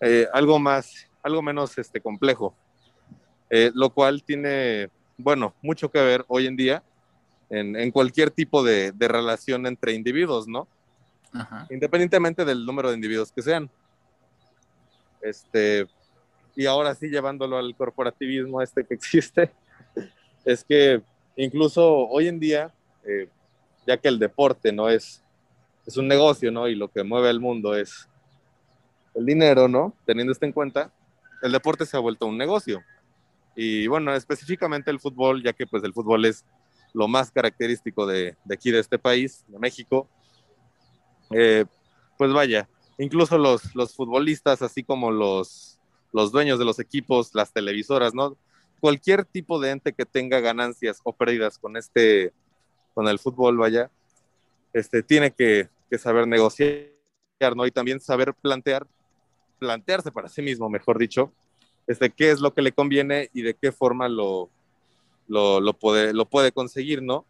[0.00, 2.54] Eh, algo más, algo menos este, complejo,
[3.50, 6.82] lo cual tiene, bueno, mucho que ver hoy en día
[7.50, 10.68] en, cualquier tipo de, relación entre individuos, ¿no?
[11.70, 13.70] Independientemente del número de individuos que sean.
[15.20, 15.86] Este,
[16.54, 19.52] y ahora sí, llevándolo al corporativismo este que existe,
[20.44, 21.02] es que
[21.36, 22.72] incluso hoy en día,
[23.04, 23.28] eh,
[23.86, 25.22] ya que el deporte no es,
[25.86, 26.68] es un negocio, ¿no?
[26.68, 28.08] Y lo que mueve el mundo es
[29.14, 29.94] el dinero, ¿no?
[30.04, 30.92] Teniendo esto en cuenta,
[31.42, 32.82] el deporte se ha vuelto un negocio.
[33.54, 36.44] Y bueno, específicamente el fútbol, ya que pues el fútbol es
[36.92, 40.08] lo más característico de, aquí, de este país, de México.
[41.30, 41.64] Eh,
[42.18, 42.68] pues vaya,
[42.98, 45.78] incluso los, los futbolistas, así como los,
[46.12, 48.36] los dueños de los equipos, las televisoras, ¿no?
[48.80, 52.32] Cualquier tipo de ente que tenga ganancias o pérdidas con este,
[52.94, 53.90] con el fútbol, vaya,
[54.72, 56.90] este, tiene que, que saber negociar,
[57.54, 57.66] ¿no?
[57.66, 58.86] Y también saber plantear,
[59.58, 61.32] plantearse para sí mismo, mejor dicho,
[61.86, 64.50] este, qué es lo que le conviene y de qué forma lo,
[65.28, 67.24] lo, lo, puede, lo puede conseguir, ¿no?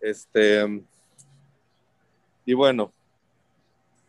[0.00, 0.82] Este,
[2.44, 2.92] y bueno,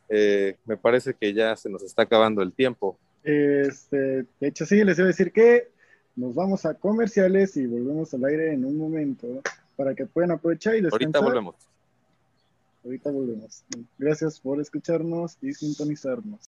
[0.09, 2.97] eh, me parece que ya se nos está acabando el tiempo.
[3.23, 5.69] Este, de hecho, sí, les iba a decir que
[6.15, 9.27] nos vamos a comerciales y volvemos al aire en un momento
[9.75, 11.01] para que puedan aprovechar y descansar.
[11.01, 11.55] Ahorita volvemos.
[12.83, 13.63] Ahorita volvemos.
[13.97, 16.49] Gracias por escucharnos y sintonizarnos.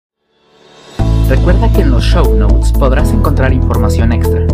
[1.29, 4.47] Recuerda que en los show notes podrás encontrar información extra,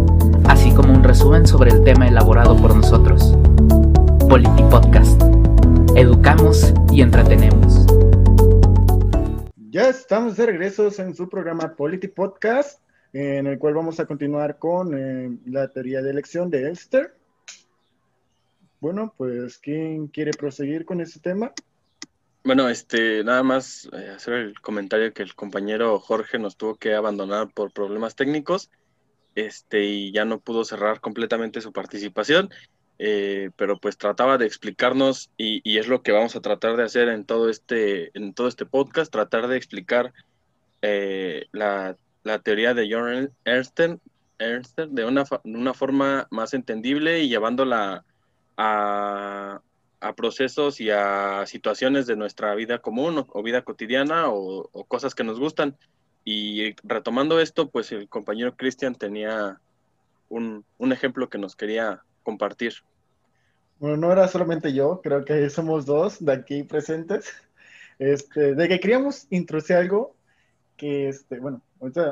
[0.48, 3.34] así como un resumen sobre el tema elaborado por nosotros.
[4.28, 5.20] Politi Podcast.
[5.96, 7.86] Educamos y entretenemos.
[9.70, 12.80] Ya estamos de regreso en su programa Polity Podcast,
[13.14, 17.14] en el cual vamos a continuar con eh, la teoría de elección de Elster.
[18.82, 21.52] Bueno, pues, ¿quién quiere proseguir con ese tema?
[22.42, 26.92] Bueno, este, nada más eh, hacer el comentario que el compañero Jorge nos tuvo que
[26.92, 28.72] abandonar por problemas técnicos,
[29.36, 32.50] este, y ya no pudo cerrar completamente su participación,
[32.98, 37.08] eh, pero pues trataba de explicarnos, y, es lo que vamos a tratar de hacer
[37.08, 40.12] en todo este, en todo este podcast, tratar de explicar
[40.82, 41.96] eh, la,
[42.42, 48.04] teoría de John Ernst, de una, una forma más entendible y llevándola
[48.56, 49.60] a
[50.02, 55.24] a procesos y a situaciones de nuestra vida común o, vida cotidiana o, cosas que
[55.24, 55.76] nos gustan.
[56.24, 59.60] Y retomando esto, pues el compañero Cristian tenía
[60.28, 62.74] un, ejemplo que nos quería compartir.
[63.78, 67.32] Bueno, no era solamente yo, creo que somos dos de aquí presentes,
[67.98, 70.14] este, de que queríamos introducir algo
[70.76, 71.62] que, este, bueno,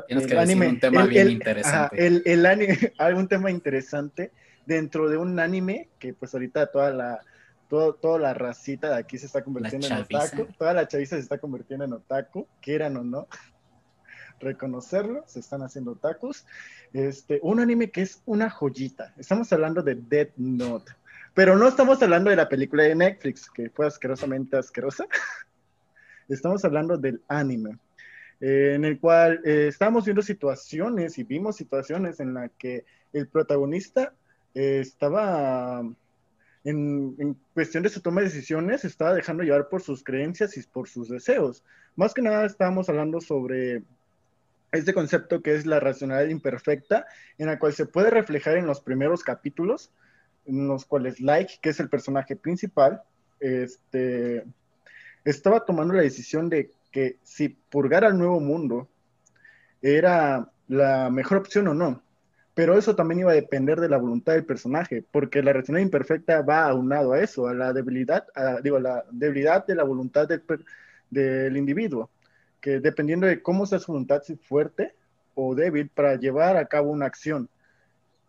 [0.07, 2.05] el anime, un tema bien interesante.
[2.05, 4.31] el, el anime, algún tema interesante
[4.65, 7.21] dentro de un anime que pues ahorita toda la,
[7.67, 11.37] toda la racita de aquí se está convirtiendo en otaku, toda la chaviza se está
[11.37, 13.27] convirtiendo en otaku, quieran o no
[14.39, 16.45] reconocerlo, se están haciendo otakus.
[16.93, 19.13] Este, un anime que es una joyita.
[19.17, 20.91] Estamos hablando de Dead Note,
[21.33, 25.05] pero no estamos hablando de la película de Netflix, que fue asquerosamente asquerosa.
[26.27, 27.77] Estamos hablando del anime,
[28.39, 33.27] eh, en el cual eh, estamos viendo situaciones y vimos situaciones en las que el
[33.27, 34.13] protagonista
[34.53, 35.83] eh, estaba
[36.63, 40.87] en, cuestión de su toma de decisiones, estaba dejando llevar por sus creencias y por
[40.87, 41.63] sus deseos.
[41.95, 43.83] Más que nada estábamos hablando sobre
[44.71, 47.05] este concepto que es la racionalidad imperfecta,
[47.37, 49.91] en la cual se puede reflejar en los primeros capítulos,
[50.45, 53.01] en los cuales Like, que es el personaje principal,
[53.39, 54.45] este,
[55.25, 58.87] estaba tomando la decisión de que si purgar al nuevo mundo
[59.81, 62.03] era la mejor opción o no
[62.53, 66.41] pero eso también iba a depender de la voluntad del personaje, porque la racionalidad imperfecta
[66.41, 68.25] va aunado a eso, a la debilidad,
[68.63, 70.43] digo, la debilidad de la voluntad del,
[71.09, 72.09] del, individuo,
[72.59, 74.93] que dependiendo de cómo sea su voluntad, si fuerte
[75.35, 77.49] o débil para llevar a cabo una acción.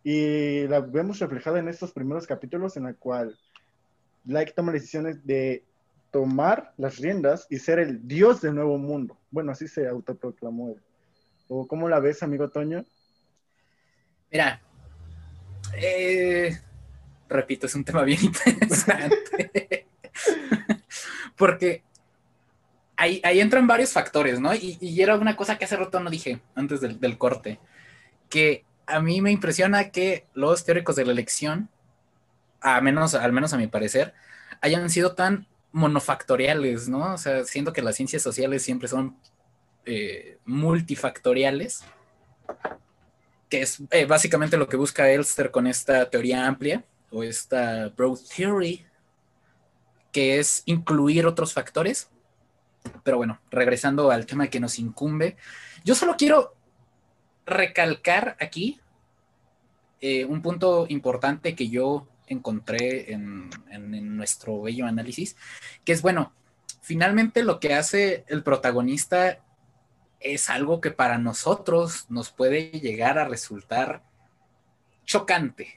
[0.05, 3.37] Y la vemos reflejada en estos primeros capítulos en la cual
[4.25, 5.65] Like toma decisiones de
[6.13, 9.17] tomar las riendas y ser el dios del nuevo mundo.
[9.31, 10.83] Bueno, así se autoproclamó él.
[11.49, 12.85] ¿O cómo la ves, amigo Toño?
[14.33, 14.63] Mira,
[15.75, 16.59] eh,
[17.29, 19.87] repito, es un tema bien interesante.
[21.37, 21.83] Porque
[22.97, 24.55] ahí, entran varios factores, ¿no?
[24.55, 27.61] Y, era una cosa que hace rato no dije antes del, corte,
[28.31, 31.69] que a mí me impresiona que los teóricos de la elección,
[32.61, 34.15] a menos, al menos a mi parecer,
[34.61, 37.15] hayan sido tan monofactoriales, ¿no?
[37.15, 39.17] O sea, siento que las ciencias sociales siempre son
[39.85, 41.85] eh, multifactoriales
[43.53, 48.19] que es eh, básicamente lo que busca Elster con esta teoría amplia o esta broad
[48.35, 48.87] theory,
[50.11, 52.09] que es incluir otros factores.
[53.03, 55.37] Pero bueno, regresando al tema que nos incumbe,
[55.85, 56.55] yo solo quiero
[57.45, 58.81] recalcar aquí
[60.01, 65.37] eh, un punto importante que yo encontré en, en nuestro bello análisis,
[65.85, 66.33] que es, bueno,
[66.81, 69.41] finalmente lo que hace el protagonista
[70.25, 74.03] es algo que para nosotros nos puede llegar a resultar
[75.05, 75.75] chocante,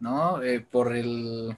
[0.00, 0.42] ¿no?
[0.42, 1.56] Eh, por el,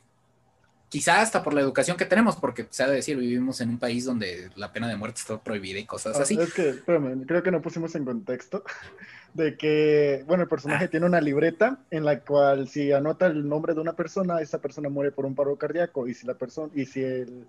[0.89, 3.79] quizá hasta por la educación que tenemos, porque se ha de decir, vivimos en un
[3.79, 6.39] país donde la pena de muerte está prohibida y cosas ah, así.
[6.41, 8.65] Es que, espérame, creo que no pusimos en contexto
[9.35, 10.89] de que, bueno, el personaje ah.
[10.89, 14.89] tiene una libreta en la cual si anota el nombre de una persona, esa persona
[14.89, 17.47] muere por un paro cardíaco, y si la persona, y si el,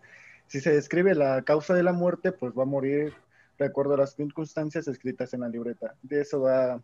[0.48, 3.14] si se describe la causa de la muerte, pues va a morir
[3.58, 5.96] de acuerdo a las circunstancias escritas en la libreta.
[6.02, 6.82] De eso va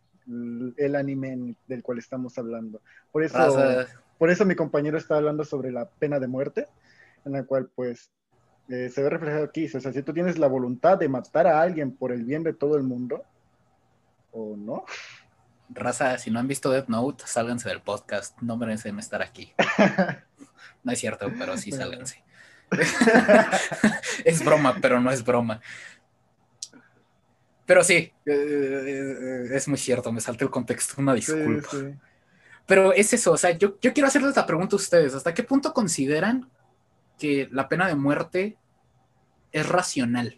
[0.77, 2.81] el anime del cual estamos hablando.
[3.11, 3.85] Por eso,
[4.17, 6.67] por eso mi compañero está hablando sobre la pena de muerte,
[7.25, 8.09] en la cual pues
[8.69, 9.65] eh, se ve reflejado aquí.
[9.65, 12.53] O sea, si tú tienes la voluntad de matar a alguien por el bien de
[12.53, 13.23] todo el mundo,
[14.31, 14.85] o no.
[15.69, 19.53] Raza, si no han visto Death Note, sálganse del podcast, no merecen estar aquí.
[20.83, 22.23] no es cierto, pero sí sálganse.
[24.25, 25.61] es broma, pero no es broma.
[27.65, 31.69] Pero sí, eh, eh, es muy cierto, me salté el contexto, una disculpa.
[32.65, 35.73] Pero es eso, o sea, yo, quiero hacerles la pregunta a ustedes, ¿hasta qué punto
[35.73, 36.49] consideran
[37.17, 38.57] que la pena de muerte
[39.53, 40.37] es racional.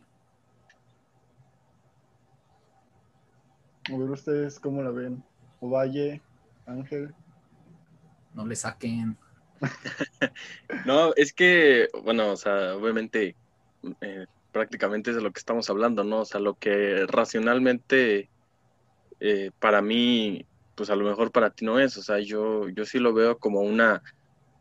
[3.92, 5.24] A ver ustedes cómo la ven.
[5.62, 6.22] Ovalle,
[6.66, 7.14] Ángel.
[8.34, 9.18] No le saquen.
[10.86, 13.36] no, es que, bueno, o sea, obviamente
[14.02, 14.26] eh,
[14.56, 16.22] prácticamente es de lo que estamos hablando, ¿no?
[16.22, 18.30] O sea, lo que racionalmente
[19.20, 20.46] eh, para mí,
[20.76, 23.38] pues a lo mejor para ti no es, o sea, yo, yo sí lo veo
[23.38, 24.02] como una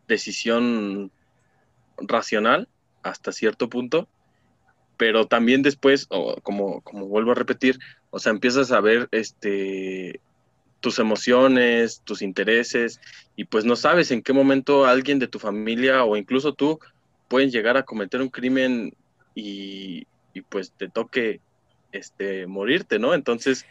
[0.08, 1.12] decisión
[1.96, 2.68] racional
[3.04, 4.08] hasta cierto punto,
[4.96, 6.08] pero también después,
[6.42, 7.78] como, como vuelvo a repetir,
[8.10, 10.20] o sea, empiezas a ver este,
[10.80, 13.00] tus emociones, tus intereses,
[13.36, 16.80] y pues no sabes en qué momento alguien de tu familia o incluso tú
[17.28, 18.92] pueden llegar a cometer un crimen
[19.34, 20.06] y,
[20.48, 21.40] pues te toque
[21.92, 23.14] este, morirte, ¿no?
[23.14, 23.66] Entonces,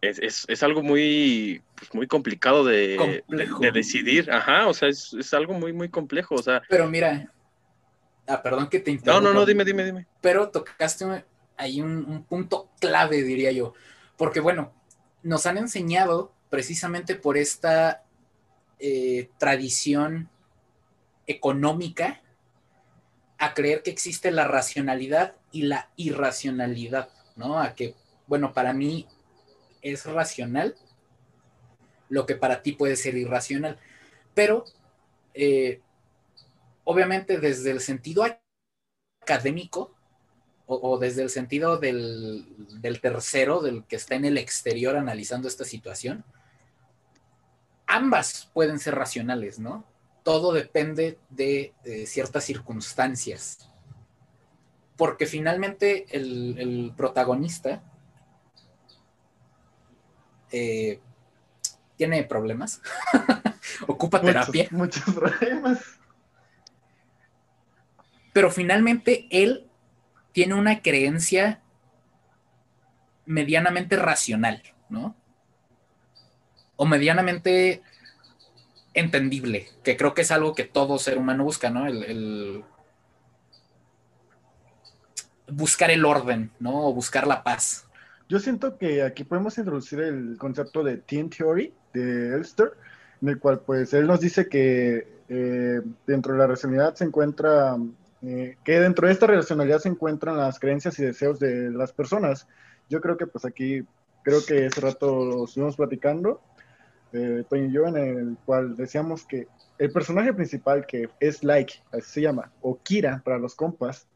[0.00, 5.54] es, algo muy, pues, muy complicado de, de, decidir, ajá, o sea, es, es, algo
[5.54, 6.62] muy, muy complejo, o sea.
[6.68, 7.32] Pero mira,
[8.26, 9.20] Ah, perdón que te interrumpa.
[9.20, 10.06] No, no, no, dime, dime, dime.
[10.20, 11.24] Pero tocaste
[11.56, 13.74] ahí un, punto clave, diría yo.
[14.16, 14.72] Porque, bueno,
[15.22, 18.04] nos han enseñado precisamente por esta
[18.78, 20.30] eh, tradición
[21.26, 22.22] económica
[23.38, 27.60] a creer que existe la racionalidad y la irracionalidad, ¿no?
[27.60, 27.94] A que,
[28.26, 29.06] bueno, para mí
[29.82, 30.76] es racional
[32.08, 33.78] lo que para ti puede ser irracional.
[34.34, 34.64] Pero
[35.34, 35.80] eh,
[36.84, 38.24] obviamente desde el sentido
[39.20, 39.94] académico
[40.66, 42.46] o, desde el sentido del,
[43.02, 46.24] tercero, del que está en el exterior analizando esta situación,
[47.86, 49.84] ambas pueden ser racionales, ¿no?
[50.24, 51.72] Todo depende de,
[52.06, 53.70] ciertas circunstancias.
[54.96, 57.84] Porque finalmente el, protagonista
[60.50, 60.98] eh,
[61.96, 62.80] tiene problemas,
[63.86, 64.66] ocupa terapia.
[64.72, 65.78] Muchos problemas.
[68.32, 69.68] Pero finalmente él
[70.32, 71.62] tiene una creencia
[73.26, 75.14] medianamente racional, ¿no?
[76.76, 77.82] O medianamente
[78.94, 81.86] entendible, que creo que es algo que todo ser humano busca, ¿no?
[81.86, 82.64] El,
[85.48, 86.88] buscar el orden, ¿no?
[86.88, 87.86] O buscar la paz.
[88.28, 92.72] Yo siento que aquí podemos introducir el concepto de Team Theory de Elster,
[93.20, 97.76] en el cual pues él nos dice que eh, dentro de la racionalidad se encuentra
[98.22, 102.46] eh, que dentro de esta relacionalidad se encuentran las creencias y deseos de las personas.
[102.88, 103.84] Yo creo que pues aquí,
[104.22, 106.40] creo que ese rato lo estuvimos platicando,
[107.14, 109.46] eh, yo, en el cual decíamos que
[109.78, 114.06] el personaje principal, que es Like, así se llama, o Kira para los compas,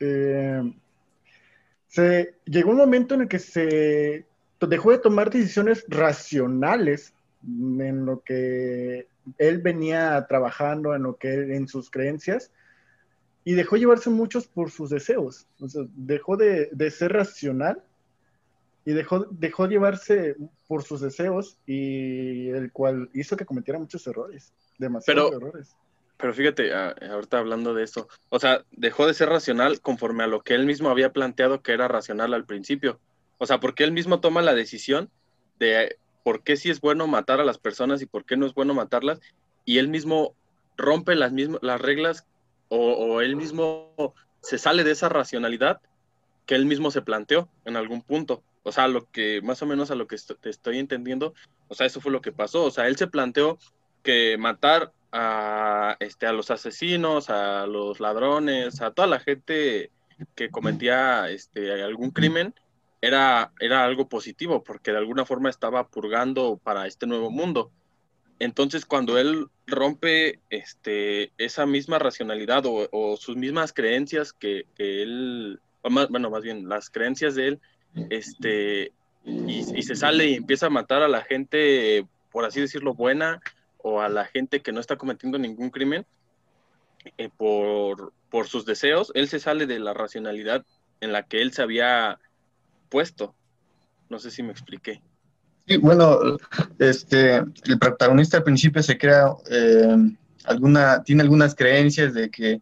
[0.00, 0.62] eh,
[1.88, 4.26] se, llegó un momento en el que se
[4.60, 11.68] dejó de tomar decisiones racionales en lo que él venía trabajando, en lo que en
[11.68, 12.52] sus creencias,
[13.44, 15.46] y dejó llevarse muchos por sus deseos.
[15.94, 17.82] Dejó de, ser racional
[18.84, 24.52] y dejó, dejó llevarse por sus deseos y el cual hizo que cometiera muchos errores,
[24.78, 25.76] demasiados errores.
[26.16, 30.42] Pero fíjate, ahorita hablando de esto, o sea, dejó de ser racional conforme a lo
[30.42, 33.00] que él mismo había planteado que era racional al principio.
[33.38, 35.10] O sea, porque él mismo toma la decisión
[35.58, 38.54] de por qué sí es bueno matar a las personas y por qué no es
[38.54, 39.20] bueno matarlas,
[39.64, 40.34] y él mismo
[40.76, 42.26] rompe las, mismas, las reglas
[42.68, 45.80] o, él mismo se sale de esa racionalidad
[46.46, 48.42] que él mismo se planteó en algún punto.
[48.62, 51.34] O sea, lo que más o menos a lo que te estoy entendiendo,
[51.68, 52.64] o sea, eso fue lo que pasó.
[52.64, 53.58] O sea, él se planteó
[54.02, 59.90] que matar a, este, a los asesinos, a los ladrones, a toda la gente
[60.34, 62.54] que cometía este, algún crimen,
[63.00, 67.72] era, era algo positivo, porque de alguna forma estaba purgando para este nuevo mundo.
[68.38, 76.30] Entonces, cuando él rompe este, esa misma racionalidad o, sus mismas creencias que, él, bueno,
[76.30, 77.60] más bien las creencias de él,
[78.10, 78.92] este,
[79.24, 83.40] y, se sale y empieza a matar a la gente, por así decirlo, buena,
[83.78, 86.06] o a la gente que no está cometiendo ningún crimen,
[87.18, 90.64] eh, por, por sus deseos, él se sale de la racionalidad
[91.00, 92.18] en la que él se había
[92.88, 93.34] puesto.
[94.08, 95.02] No sé si me expliqué.
[95.66, 96.18] Sí, bueno,
[96.78, 99.96] este, el protagonista al principio se crea eh,
[100.44, 102.60] alguna, tiene algunas creencias de que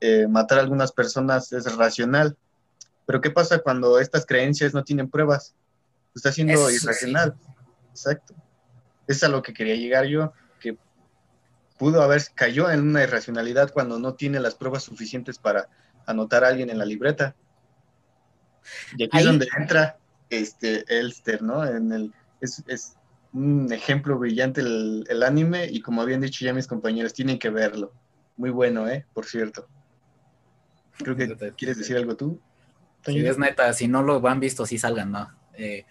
[0.00, 2.36] eh, matar a algunas personas es racional.
[3.06, 5.54] Pero ¿qué pasa cuando estas creencias no tienen pruebas?
[6.14, 7.34] Está siendo irracional.
[7.90, 8.34] Exacto.
[9.06, 10.76] Es a lo que quería llegar yo, que
[11.78, 15.68] pudo haber cayó en una irracionalidad cuando no tiene las pruebas suficientes para
[16.04, 17.36] anotar a alguien en la libreta.
[18.96, 19.98] Y aquí es donde entra
[20.28, 21.64] este Elster, ¿no?
[21.64, 22.96] En el es,
[23.32, 27.92] un ejemplo brillante el, anime y como habían dicho ya mis compañeros, tienen que verlo.
[28.36, 29.04] Muy bueno, ¿eh?
[29.12, 29.68] Por cierto.
[30.98, 32.40] Creo que quieres decir algo tú.
[33.04, 35.30] Sí, es neta, si no lo han visto, sí salgan, ¿no?
[35.54, 35.84] Eh,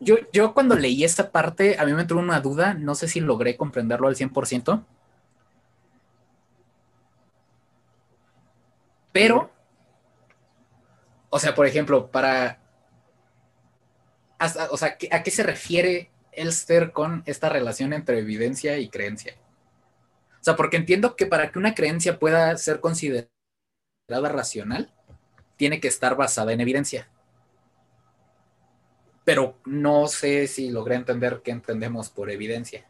[0.00, 3.20] yo, yo cuando leí esta parte, a mí me entró una duda, no sé si
[3.20, 4.84] logré comprenderlo al 100%,
[9.12, 9.50] pero,
[11.30, 12.60] o sea, por ejemplo, para,
[14.70, 19.34] o sea, ¿a qué se refiere Elster con esta relación entre evidencia y creencia?
[20.40, 23.28] O sea, porque entiendo que para que una creencia pueda ser considerada
[24.08, 24.93] racional,
[25.56, 27.08] tiene que estar basada en evidencia.
[29.24, 32.86] Pero no sé si logré entender qué entendemos por evidencia.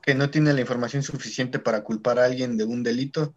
[0.00, 3.34] Que no tiene la información suficiente para culpar a alguien de un delito.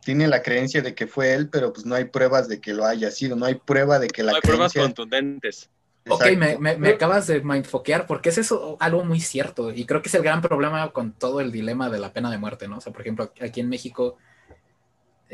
[0.00, 2.84] Tiene la creencia de que fue él, pero pues no hay pruebas de que lo
[2.84, 5.70] haya sido, no hay prueba de que la no hay pruebas contundentes.
[6.06, 10.14] Ok, me, acabas de mindfoquear porque es eso algo muy cierto y creo que es
[10.14, 12.76] el gran problema con todo el dilema de la pena de muerte, ¿no?
[12.76, 14.18] O sea, por ejemplo, aquí en México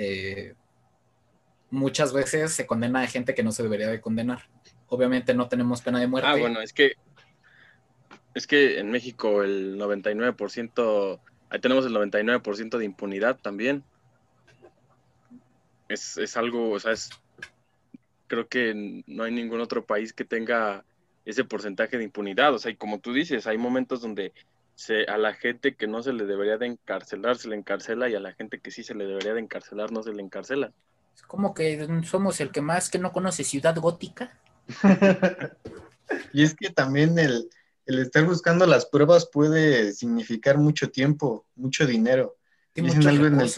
[0.02, 0.54] eh,
[1.70, 4.48] muchas veces se condena a gente que no se debería de condenar.
[4.88, 6.26] Obviamente no tenemos pena de muerte.
[6.26, 6.94] Ah, bueno, es que
[8.32, 11.20] es que en México el 99%,
[11.50, 13.84] ahí tenemos el 99% de impunidad también.
[15.90, 17.10] Es, es algo, o sea, es,
[18.26, 20.82] creo que no hay ningún otro país que tenga
[21.26, 22.54] ese porcentaje de impunidad.
[22.54, 24.32] O sea, y como tú dices, hay momentos donde
[24.80, 28.14] se, a la gente que no se le debería de encarcelar se le encarcela y
[28.14, 30.72] a la gente que sí se le debería de encarcelar no se le encarcela.
[31.14, 34.38] Es como que somos el que más que no conoce Ciudad Gótica.
[36.32, 37.50] y es que también el,
[37.84, 42.36] el, estar buscando las pruebas puede significar mucho tiempo, mucho dinero.
[42.74, 43.50] Dicen algo en el,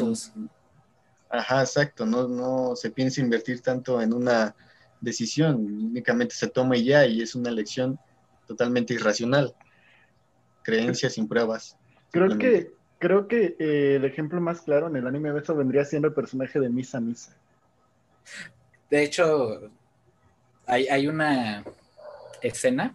[1.31, 4.57] Ajá, exacto, no, no se piensa invertir tanto en una
[5.01, 8.01] decisión, únicamente se toma y ya, y es una elección
[8.49, 9.55] totalmente irracional.
[10.63, 11.77] Creencias sin pruebas.
[12.11, 15.85] Creo que, creo que eh, el ejemplo más claro en el anime de eso vendría
[15.85, 17.35] siendo el personaje de Misa Misa.
[18.91, 19.71] De hecho,
[20.67, 21.65] hay, hay una
[22.43, 22.95] escena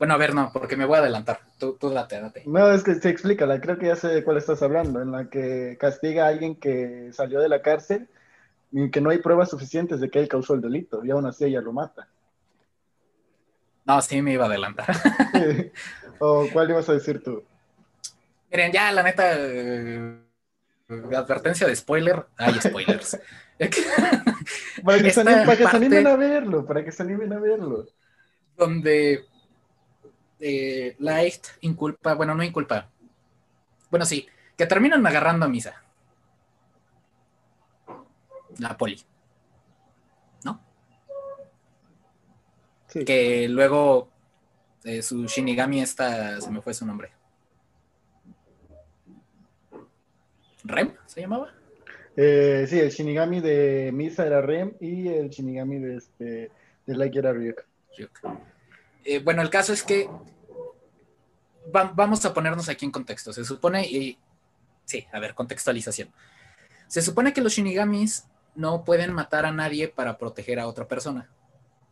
[0.00, 1.40] bueno, a ver, no, porque me voy a adelantar.
[1.58, 2.42] Tú, tú date, date.
[2.46, 5.12] No, es que se explica, la, creo que ya sé de cuál estás hablando, en
[5.12, 8.08] la que castiga a alguien que salió de la cárcel
[8.72, 11.44] y que no hay pruebas suficientes de que él causó el delito, y aún así
[11.44, 12.08] ella lo mata.
[13.90, 14.86] No, sí me iba a adelantar.
[16.20, 17.42] ¿O cuál ibas a decir tú?
[18.48, 20.16] Miren, ya la neta, eh,
[21.16, 23.18] advertencia de spoiler, hay spoilers.
[24.84, 25.20] para que, se
[25.76, 27.88] animen a verlo, para que se animen a verlo.
[28.56, 29.24] Donde
[30.38, 32.88] eh, Light inculpa, bueno, no inculpa,
[33.90, 35.82] bueno, sí, que terminan agarrando a Misa.
[38.58, 39.04] La poli.
[42.92, 44.08] Que luego
[44.84, 47.12] eh, su Shinigami está, se me fue su nombre.
[50.64, 51.52] ¿Rem se llamaba?
[52.16, 56.50] Eh, sí, el Shinigami de Misa era Rem y el Shinigami de, este,
[56.86, 57.64] de Light era Ryuk.
[59.04, 60.08] Eh, bueno, el caso es que
[61.72, 63.32] vamos a ponernos aquí en contexto.
[63.32, 64.18] Se supone, y
[64.84, 66.10] sí, a ver, contextualización.
[66.88, 71.30] Se supone que los shinigamis no pueden matar a nadie para proteger a otra persona,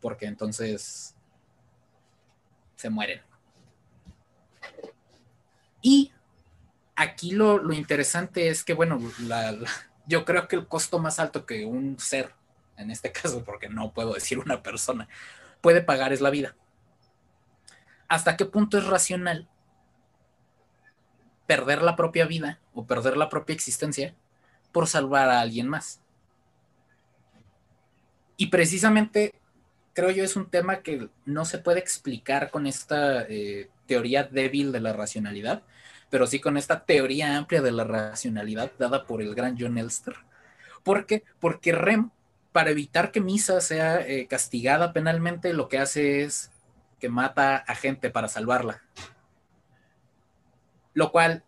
[0.01, 1.15] porque entonces
[2.75, 3.21] se mueren.
[5.81, 6.11] Y
[6.95, 8.99] aquí lo, interesante es que, bueno,
[10.05, 12.33] yo creo que el costo más alto que un ser,
[12.77, 15.07] en este caso, porque no puedo decir una persona,
[15.61, 16.55] puede pagar es la vida
[18.09, 19.47] hasta qué punto es racional
[21.45, 24.15] perder la propia vida o perder la propia existencia
[24.71, 26.01] por salvar a alguien más.
[28.35, 29.38] Y precisamente
[29.99, 34.71] creo yo es un tema que no se puede explicar con esta eh, teoría débil
[34.71, 35.63] de la racionalidad,
[36.09, 40.15] pero sí con esta teoría amplia de la racionalidad dada por el gran John Elster.
[40.83, 41.25] ¿Por qué?
[41.41, 42.11] Porque Rem,
[42.53, 46.49] para evitar que Misa sea eh, castigada penalmente, lo que hace es
[46.97, 48.81] que mata a gente para salvarla.
[50.93, 51.43] Lo cual,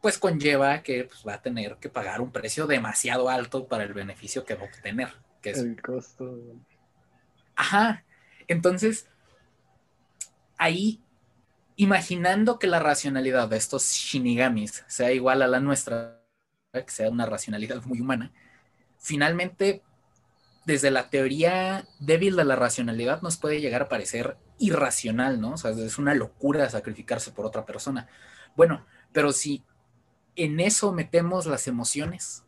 [0.00, 3.92] pues conlleva que pues, va a tener que pagar un precio demasiado alto para el
[3.92, 5.08] beneficio que va a obtener.
[5.42, 6.38] El costo.
[7.56, 8.04] Ajá.
[8.48, 9.08] Entonces,
[10.58, 11.00] ahí,
[11.76, 16.20] imaginando que la racionalidad de estos shinigamis sea igual a la nuestra,
[16.72, 18.32] que sea una racionalidad muy humana,
[18.98, 19.82] finalmente
[20.64, 25.54] desde la teoría débil de la racionalidad nos puede llegar a parecer irracional, ¿no?
[25.54, 28.08] O sea, es una locura sacrificarse por otra persona.
[28.54, 29.64] Bueno, pero si
[30.36, 32.44] en eso metemos las emociones,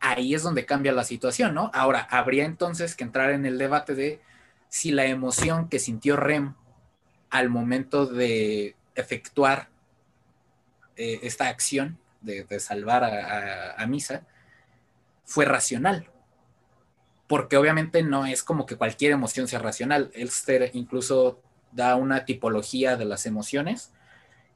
[0.00, 1.70] ahí es donde cambia la situación, ¿no?
[1.74, 4.20] Ahora, habría entonces que entrar en el debate de
[4.68, 6.54] si la emoción que sintió Rem
[7.28, 9.68] al momento de efectuar
[10.96, 14.26] eh, esta acción de, salvar a, Misa
[15.24, 16.10] fue racional.
[17.26, 20.10] Porque obviamente no es como que cualquier emoción sea racional.
[20.14, 21.40] Elster incluso
[21.72, 23.92] da una tipología de las emociones,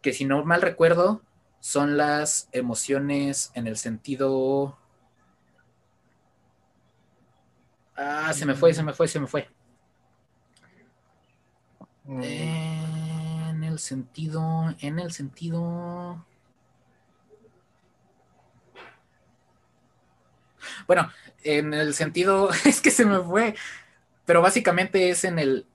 [0.02, 1.22] que si no mal recuerdo,
[1.60, 4.78] son las emociones en el sentido...
[7.96, 9.48] Ah, se me fue, se me fue, se me fue.
[12.04, 12.22] Mm.
[12.22, 16.24] En el sentido, en el sentido...
[20.86, 21.10] Bueno,
[21.44, 23.54] en el sentido, es que se me fue,
[24.24, 25.66] pero básicamente es en el,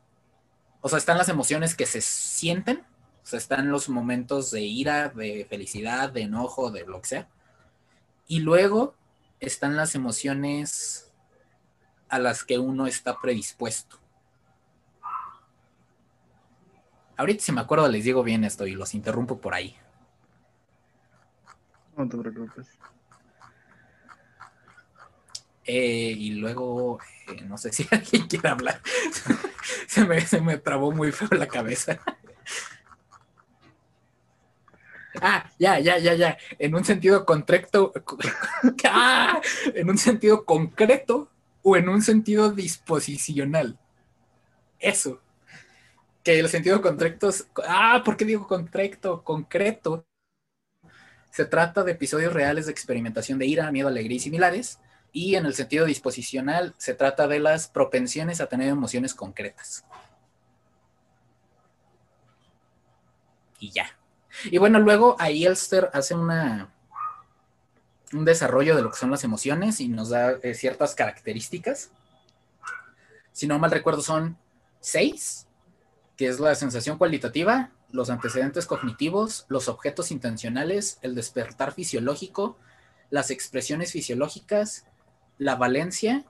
[0.81, 2.79] o sea, están las emociones que se sienten,
[3.23, 7.27] o sea, están los momentos de ira, de felicidad, de enojo, de lo que sea.
[8.27, 8.95] Y luego
[9.39, 11.08] están las emociones
[12.09, 13.97] a las que uno está predispuesto.
[17.17, 19.75] Ahorita si me acuerdo les digo bien esto y los interrumpo por ahí.
[21.97, 22.67] No te preocupes.
[25.65, 28.81] Eh, y luego, eh, no sé si alguien quiere hablar.
[29.87, 31.99] se, me, se me trabó muy feo la cabeza.
[35.21, 36.37] Ah, ya, ya, ya, ya.
[36.57, 37.93] En un sentido concreto.
[38.85, 39.41] ah,
[39.75, 41.29] en un sentido concreto
[41.69, 43.77] o en un sentido disposicional.
[44.79, 45.21] Eso.
[46.23, 47.47] Que el sentido concreto es.
[47.67, 49.23] Ah, ¿por qué digo concreto?
[49.23, 50.05] Concreto.
[51.31, 54.79] Se trata de episodios reales de experimentación de ira, miedo, alegría y similares
[55.11, 59.85] y en el sentido disposicional se trata de las propensiones a tener emociones concretas.
[63.59, 63.97] Y ya.
[64.45, 66.71] Y bueno, luego ahí Elster hace una,
[68.13, 71.91] un desarrollo de lo que son las emociones y nos da eh, ciertas características.
[73.31, 74.37] Si no mal recuerdo, son
[74.79, 75.47] seis,
[76.17, 82.57] que es la sensación cualitativa, los antecedentes cognitivos, los objetos intencionales, el despertar fisiológico,
[83.09, 84.85] las expresiones fisiológicas,
[85.37, 86.25] la valencia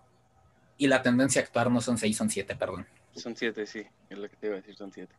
[0.77, 2.87] y la tendencia a actuar no son seis, son siete, perdón.
[3.15, 5.13] Son siete, sí, es lo que te iba a decir, son siete.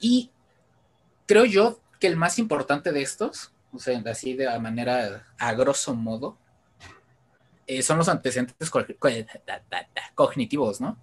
[0.00, 0.30] Y
[1.26, 5.94] creo yo que el más importante de estos, o sea, así de manera a grosso
[5.94, 6.38] modo,
[7.66, 8.70] eh, son los antecedentes
[10.14, 10.98] cognitivos, ¿no?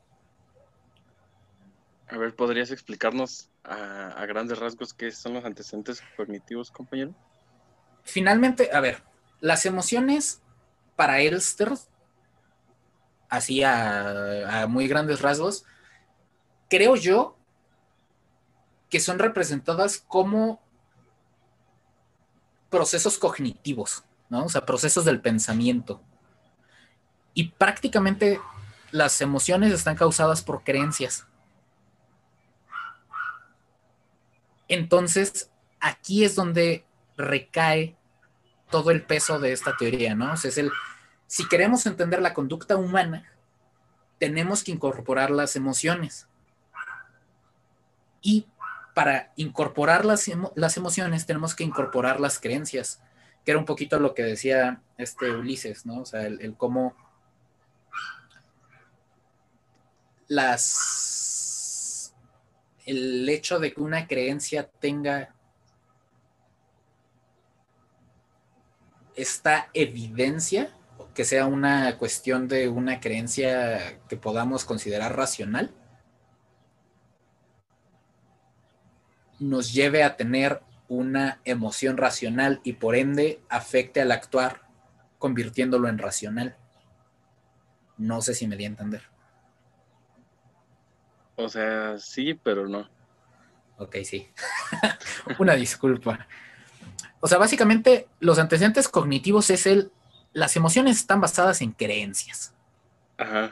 [2.07, 7.15] A ver, ¿podrías explicarnos a, a, grandes rasgos qué son los antecedentes cognitivos, compañero?
[8.03, 9.01] Finalmente, a ver,
[9.39, 10.41] las emociones
[10.95, 11.71] para Elster,
[13.27, 15.65] así a, muy grandes rasgos,
[16.69, 17.37] creo yo
[18.89, 20.61] que son representadas como
[22.71, 24.45] procesos cognitivos, ¿no?
[24.45, 26.01] O sea, procesos del pensamiento.
[27.35, 28.39] Y prácticamente
[28.89, 31.27] las emociones están causadas por creencias.
[34.67, 36.85] Entonces, aquí es donde
[37.17, 37.95] recae
[38.69, 40.33] todo el peso de esta teoría, ¿no?
[40.33, 40.71] O sea, es el,
[41.27, 43.29] si queremos entender la conducta humana,
[44.17, 46.27] tenemos que incorporar las emociones.
[48.21, 48.47] Y
[48.93, 53.01] para incorporar las, las emociones tenemos que incorporar las creencias,
[53.45, 56.01] que era un poquito lo que decía este Ulises, ¿no?
[56.01, 56.95] O sea, el, cómo
[60.27, 62.13] las
[62.85, 65.35] el hecho de que una creencia tenga
[69.15, 70.75] esta evidencia,
[71.13, 75.73] que sea una cuestión de una creencia que podamos considerar racional,
[79.41, 84.61] nos lleve a tener una emoción racional y por ende afecte al actuar,
[85.17, 86.57] convirtiéndolo en racional.
[87.97, 89.03] No sé si me di a entender.
[91.35, 92.89] O sea, sí, pero no.
[93.77, 94.29] Ok, sí.
[95.39, 96.27] una disculpa.
[97.19, 99.91] O sea, básicamente los antecedentes cognitivos es el,
[100.33, 102.53] las emociones están basadas en creencias.
[103.17, 103.51] Ajá.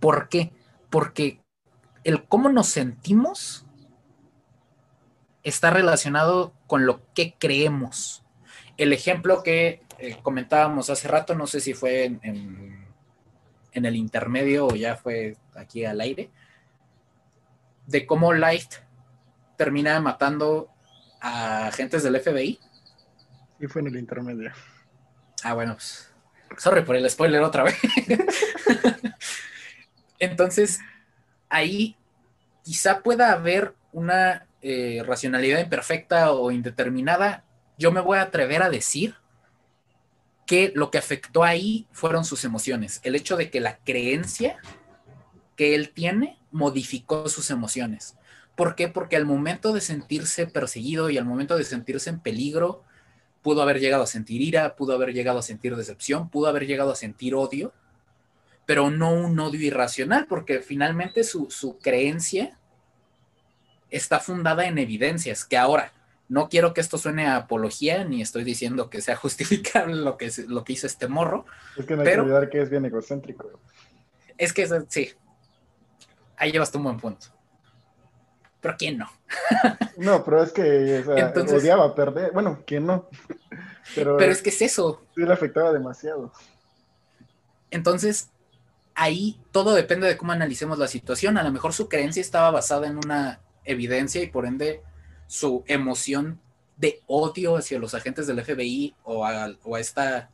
[0.00, 0.52] ¿Por qué?
[0.88, 1.42] Porque
[2.04, 3.66] el cómo nos sentimos
[5.42, 8.22] está relacionado con lo que creemos.
[8.76, 12.86] El ejemplo que eh, comentábamos hace rato, no sé si fue en,
[13.72, 16.30] en, el intermedio o ya fue aquí al aire,
[17.86, 18.74] de cómo Light
[19.56, 20.70] termina matando
[21.20, 22.58] a agentes del FBI.
[23.58, 24.52] Y fue en el intermedio.
[25.42, 26.10] Ah, bueno, pues,
[26.56, 27.76] sorry por el spoiler otra vez.
[30.18, 30.80] Entonces,
[31.48, 31.96] ahí
[32.62, 37.44] quizá pueda haber una eh, racionalidad imperfecta o indeterminada.
[37.78, 39.14] Yo me voy a atrever a decir
[40.46, 43.00] que lo que afectó ahí fueron sus emociones.
[43.04, 44.58] El hecho de que la creencia
[45.56, 48.16] que él tiene modificó sus emociones.
[48.56, 48.88] ¿Por qué?
[48.88, 52.84] Porque al momento de sentirse perseguido y al momento de sentirse en peligro,
[53.42, 56.92] pudo haber llegado a sentir ira, pudo haber llegado a sentir decepción, pudo haber llegado
[56.92, 57.72] a sentir odio,
[58.66, 62.58] pero no un odio irracional, porque finalmente su, su creencia
[63.90, 65.92] está fundada en evidencias, que ahora,
[66.28, 70.30] no quiero que esto suene a apología, ni estoy diciendo que sea justificable lo que,
[70.46, 71.44] lo que hizo este morro.
[71.76, 73.50] Es que no hay que olvidar que es bien egocéntrico.
[74.38, 75.10] Es que sí.
[76.36, 77.26] Ahí llevas un buen punto.
[78.60, 79.10] Pero ¿quién no?
[79.96, 81.02] no, pero es que
[81.52, 82.32] odiaba perder.
[82.32, 83.08] Bueno, ¿quién no?
[83.94, 85.02] Pero, pero es que es eso.
[85.16, 86.30] Sí, le afectaba demasiado.
[87.72, 88.30] Entonces,
[88.94, 91.38] ahí todo depende de cómo analicemos la situación.
[91.38, 93.40] A lo mejor su creencia estaba basada en una
[93.70, 94.82] evidencia y por ende
[95.26, 96.40] su emoción
[96.76, 100.30] de odio hacia los agentes del FBI o a, esta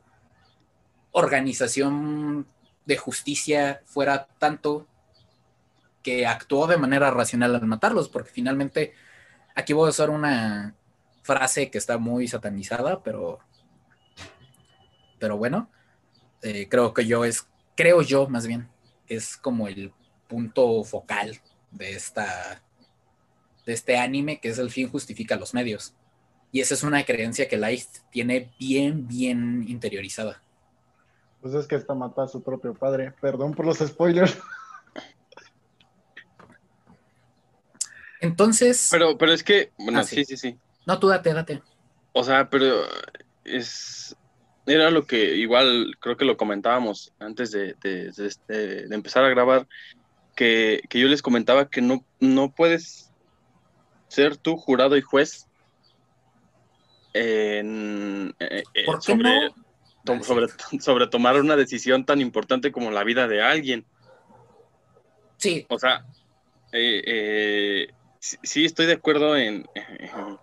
[1.11, 2.47] organización
[2.84, 4.87] de justicia fuera tanto
[6.03, 8.95] que actuó de manera racional al matarlos, porque finalmente
[9.57, 10.76] aquí voy a usar una
[11.22, 13.41] frase que está muy satanizada, pero,
[15.18, 15.68] pero bueno,
[16.43, 18.68] eh, creo que yo es, creo yo más bien,
[19.09, 19.93] es como el
[20.28, 21.41] punto focal
[21.72, 22.62] de esta
[23.67, 25.95] de este anime, que es el fin justifica los medios.
[26.53, 30.41] Y esa es una creencia que Light tiene bien, bien interiorizada.
[31.43, 33.12] Pues es que está matando a su propio padre.
[33.21, 34.39] Perdón por los spoilers.
[38.21, 38.89] Entonces.
[38.91, 39.73] Pero, pero es que.
[39.77, 40.25] Bueno, ah, sí.
[40.25, 40.57] sí, sí,
[40.87, 41.62] No, tú date, date.
[42.12, 42.85] O sea, pero
[43.45, 44.17] es.
[44.64, 48.11] Era lo que igual creo que lo comentábamos antes de, de,
[48.49, 49.69] de, empezar a grabar,
[50.35, 53.05] que, que, yo les comentaba que no, no puedes
[54.17, 55.47] ser tú jurado y juez
[57.12, 60.49] en, eh, eh, sobre,
[60.81, 63.85] sobre, tomar una decisión tan importante como la vida de alguien.
[65.37, 65.67] Sí.
[65.69, 66.07] O sea,
[66.73, 67.89] eh,
[68.19, 69.67] sí, estoy de acuerdo en,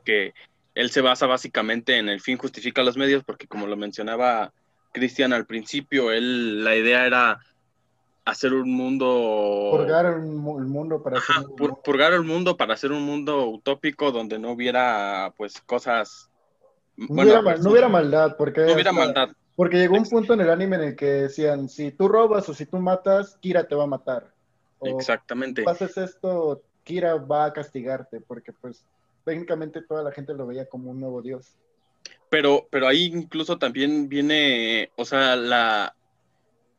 [0.06, 0.34] que
[0.76, 4.54] él se basa básicamente en el fin justifica los medios, porque como lo mencionaba
[4.92, 7.40] Cristian al principio, él la idea era
[8.26, 9.70] hacer un mundo...
[9.72, 11.36] Purgar el, mundo para hacer
[11.84, 16.30] purgar el mundo para hacer un mundo utópico donde no hubiera pues cosas...
[16.96, 18.62] No, hubiera, no hubiera maldad, porque...
[18.62, 19.30] No hubiera maldad.
[19.56, 22.54] Porque llegó un punto en el anime en el que decían, si tú robas o
[22.54, 24.34] si tú matas, Kira te va a matar.
[24.82, 25.64] Exactamente.
[25.64, 28.86] Si haces esto, Kira va a castigarte, porque pues
[29.26, 31.56] técnicamente toda la gente lo veía como un nuevo dios.
[32.30, 35.96] Pero, pero ahí incluso también viene, o sea, la,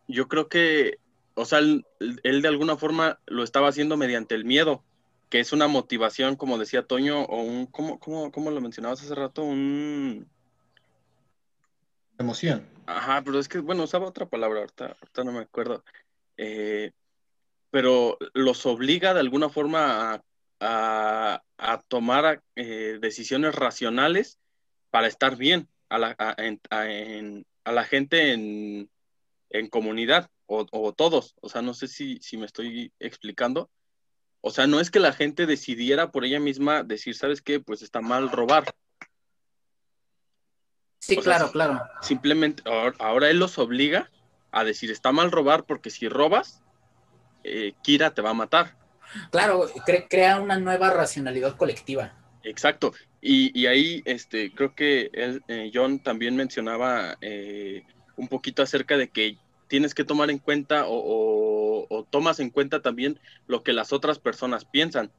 [0.08, 0.98] yo creo que
[1.34, 4.84] o sea, él, de alguna forma lo estaba haciendo mediante el miedo,
[5.28, 9.42] que es una motivación, como decía Toño, o un, ¿cómo, cómo, lo mencionabas hace rato?
[9.42, 10.28] Un...
[12.18, 12.66] Emoción.
[12.86, 15.84] Ajá, pero es que, bueno, usaba otra palabra, ahorita, no me acuerdo.
[16.36, 16.92] Eh,
[17.70, 20.22] pero los obliga de alguna forma
[20.60, 21.40] a,
[21.88, 24.38] tomar eh, decisiones racionales
[24.90, 28.88] para estar bien a la, a la gente en,
[29.50, 31.34] en comunidad o, todos.
[31.40, 33.70] O sea, no sé si, si me estoy explicando.
[34.40, 37.60] O sea, no es que la gente decidiera por ella misma decir, ¿sabes qué?
[37.60, 38.74] Pues está mal robar.
[40.98, 41.80] Sí, claro, claro.
[42.02, 42.62] Simplemente
[42.98, 44.10] ahora, él los obliga
[44.52, 46.62] a decir, está mal robar porque si robas,
[47.42, 48.76] eh, Kira te va a matar.
[49.30, 49.66] Claro,
[50.08, 52.14] crea una nueva racionalidad colectiva.
[52.42, 52.92] Exacto.
[53.20, 57.82] Y, ahí este, creo que él, eh, John también mencionaba eh,
[58.16, 59.38] un poquito acerca de que
[59.74, 63.18] tienes que tomar en cuenta o, tomas en cuenta también
[63.48, 65.10] lo que las otras personas piensan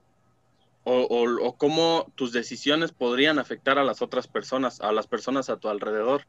[0.85, 5.67] o, cómo tus decisiones podrían afectar a las otras personas, a las personas a tu
[5.67, 6.25] alrededor.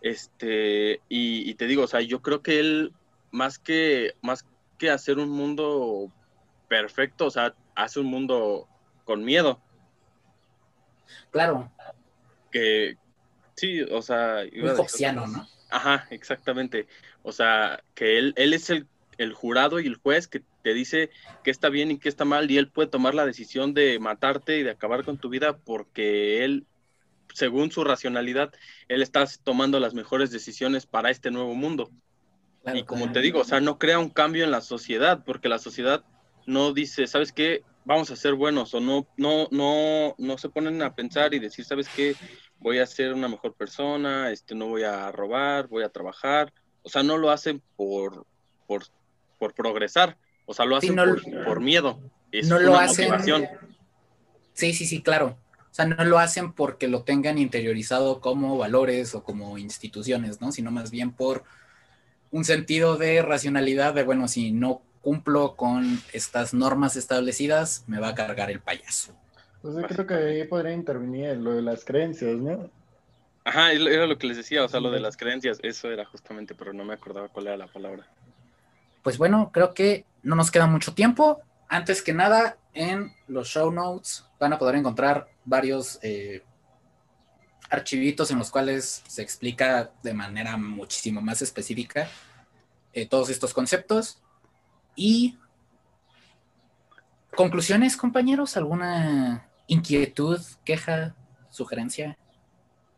[0.00, 2.94] Este, y, te digo, o sea, yo creo que él,
[3.32, 4.46] más que, más
[4.78, 6.10] que hacer un mundo
[6.68, 8.66] perfecto, o sea, hace un mundo
[9.04, 9.60] con miedo.
[11.30, 11.70] Claro.
[12.50, 12.96] Que,
[13.56, 14.38] sí, o sea...
[14.50, 14.70] Muy
[15.12, 15.46] ¿no?
[15.72, 16.86] Ajá, exactamente.
[17.22, 18.86] O sea, que él, él es el,
[19.34, 21.10] jurado y el juez que te dice
[21.44, 24.58] qué está bien y qué está mal y él puede tomar la decisión de matarte
[24.58, 26.66] y de acabar con tu vida porque él,
[27.32, 28.52] según su racionalidad,
[28.88, 31.90] él está tomando las mejores decisiones para este nuevo mundo.
[32.74, 35.60] y como te digo, o sea, no crea un cambio en la sociedad porque la
[35.60, 36.04] sociedad
[36.46, 37.62] no dice, ¿sabes qué?
[37.84, 41.64] Vamos a ser buenos o no, no, no, no se ponen a pensar y decir,
[41.64, 42.16] ¿sabes qué?
[42.62, 46.52] voy a ser una mejor persona, este, no voy a robar, voy a trabajar.
[46.82, 48.26] O sea, no lo hacen por,
[48.66, 48.84] por,
[49.38, 50.16] por progresar,
[50.46, 50.96] o sea, lo hacen
[51.44, 52.00] por, miedo.
[52.30, 53.12] Es no lo hacen.
[54.54, 55.38] Sí, sí, sí, claro.
[55.70, 60.52] O sea, no lo hacen porque lo tengan interiorizado como valores o como instituciones, ¿no?
[60.52, 61.44] Sino más bien por
[62.30, 68.08] un sentido de racionalidad de, bueno, si no cumplo con estas normas establecidas, me va
[68.08, 69.14] a cargar el payaso.
[69.62, 72.70] Pues yo creo que ahí podría intervenir lo de las creencias, ¿no?
[73.44, 76.54] Ajá, era lo que les decía, o sea, lo de las creencias, eso era justamente,
[76.54, 78.06] pero no me acordaba cuál era la palabra.
[79.02, 81.42] Pues bueno, creo que no nos queda mucho tiempo.
[81.68, 86.44] Antes que nada, en los show notes van a poder encontrar varios eh,
[87.68, 92.08] archivitos en los cuales se explica de manera muchísimo más específica
[92.92, 94.22] eh, todos estos conceptos.
[94.94, 95.38] Y
[97.34, 101.16] conclusiones, compañeros, ¿alguna inquietud, queja,
[101.50, 102.18] sugerencia?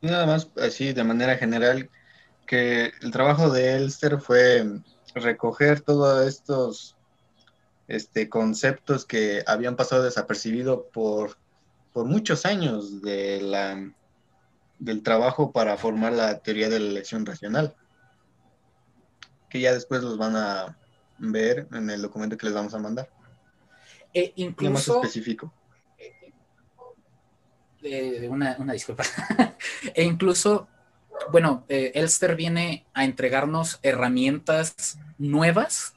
[0.05, 1.89] Nada más así de manera general,
[2.47, 4.81] que el trabajo de Elster fue
[5.15, 6.97] recoger todos estos
[7.89, 11.39] este, conceptos que habían pasado desapercibido por,
[11.95, 13.95] por muchos años de la,
[14.79, 17.75] del trabajo para formar la teoría de la elección racional,
[19.49, 20.79] que ya después los van a
[21.17, 23.09] ver en el documento que les vamos a mandar.
[24.13, 25.51] E incluso, más específico.
[27.85, 29.05] Eh, una, una, disculpa.
[29.95, 30.67] e incluso,
[31.31, 35.95] bueno, eh, Elster viene a entregarnos herramientas nuevas,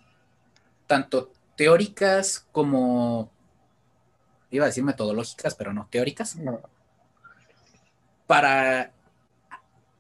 [0.86, 3.32] tanto teóricas como,
[4.52, 6.38] iba a decir metodológicas, pero no, teóricas,
[8.28, 8.92] para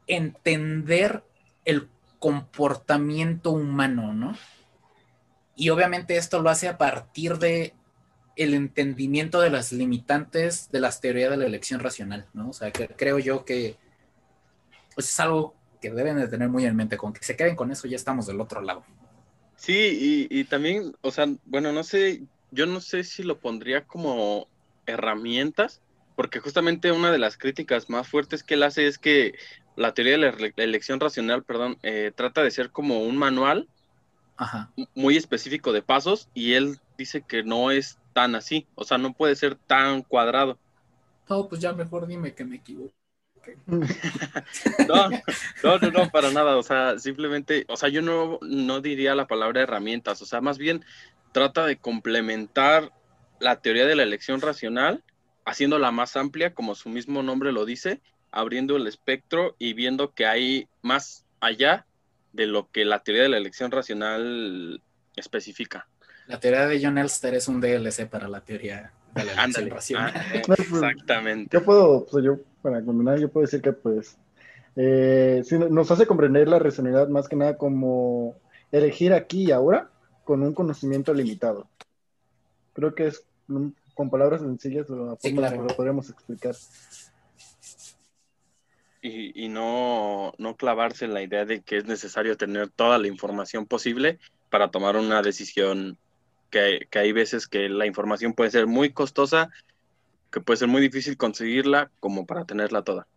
[0.07, 1.23] entender
[1.63, 1.87] el
[2.19, 4.35] comportamiento humano, ¿no?
[5.55, 7.76] Y obviamente esto lo hace a partir de
[8.37, 12.49] el entendimiento de las limitantes de las teorías de la elección racional, ¿no?
[12.49, 13.77] O sea, que creo yo que
[14.95, 17.71] pues, es algo que deben de tener muy en mente, con que se queden con
[17.71, 18.83] eso ya estamos del otro lado.
[19.55, 22.21] Sí, y, también, o sea, bueno, no sé,
[22.51, 24.47] yo no sé si lo pondría como
[24.85, 25.81] herramientas,
[26.15, 29.33] porque justamente una de las críticas más fuertes que él hace es que
[29.75, 33.67] la teoría de la, elección racional, perdón, eh, trata de ser como un manual
[34.93, 39.13] muy específico de pasos y él dice que no es tan así, o sea, no
[39.13, 40.57] puede ser tan cuadrado.
[41.29, 42.91] No, pues ya mejor dime que me equivoco.
[43.67, 45.09] no,
[45.63, 46.57] no, no, para nada.
[46.57, 50.19] O sea, simplemente, o sea, yo no, no diría la palabra herramientas.
[50.23, 50.83] O sea, más bien
[51.31, 52.91] trata de complementar
[53.39, 55.03] la teoría de la elección racional,
[55.45, 58.01] haciéndola más amplia, como su mismo nombre lo dice,
[58.31, 61.85] abriendo el espectro y viendo que hay más allá
[62.33, 64.81] de lo que la teoría de la elección racional
[65.15, 65.87] especifica.
[66.27, 70.13] La teoría de John Elster es un DLC para la teoría de la racional.
[70.15, 71.57] Ah, pues, exactamente.
[71.57, 74.17] Yo puedo, pues yo para condenar, yo puedo decir que pues
[74.75, 78.35] eh, nos hace comprender la racionalidad más que nada como
[78.71, 79.89] elegir aquí y ahora
[80.25, 81.67] con un conocimiento limitado.
[82.73, 83.25] Creo que es
[83.93, 85.17] con palabras sencillas lo,
[85.75, 86.55] podemos explicar.
[89.01, 93.07] Y, y, no, no clavarse en la idea de que es necesario tener toda la
[93.07, 94.19] información posible
[94.49, 95.97] para tomar una decisión
[96.49, 99.49] que, que hay veces que la información puede ser muy costosa
[100.31, 103.07] que puede ser muy difícil conseguirla como para tenerla toda.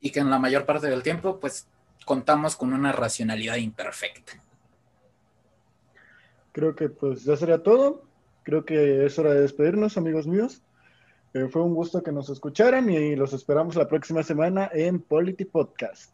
[0.00, 1.66] Y que en la mayor parte del tiempo, pues,
[2.04, 4.42] contamos con una racionalidad imperfecta.
[6.52, 8.02] Creo que pues ya sería todo.
[8.42, 10.62] Creo que es hora de despedirnos, amigos míos.
[11.34, 15.44] Eh, fue un gusto que nos escucharan y los esperamos la próxima semana en Polity
[15.44, 16.04] Podcast.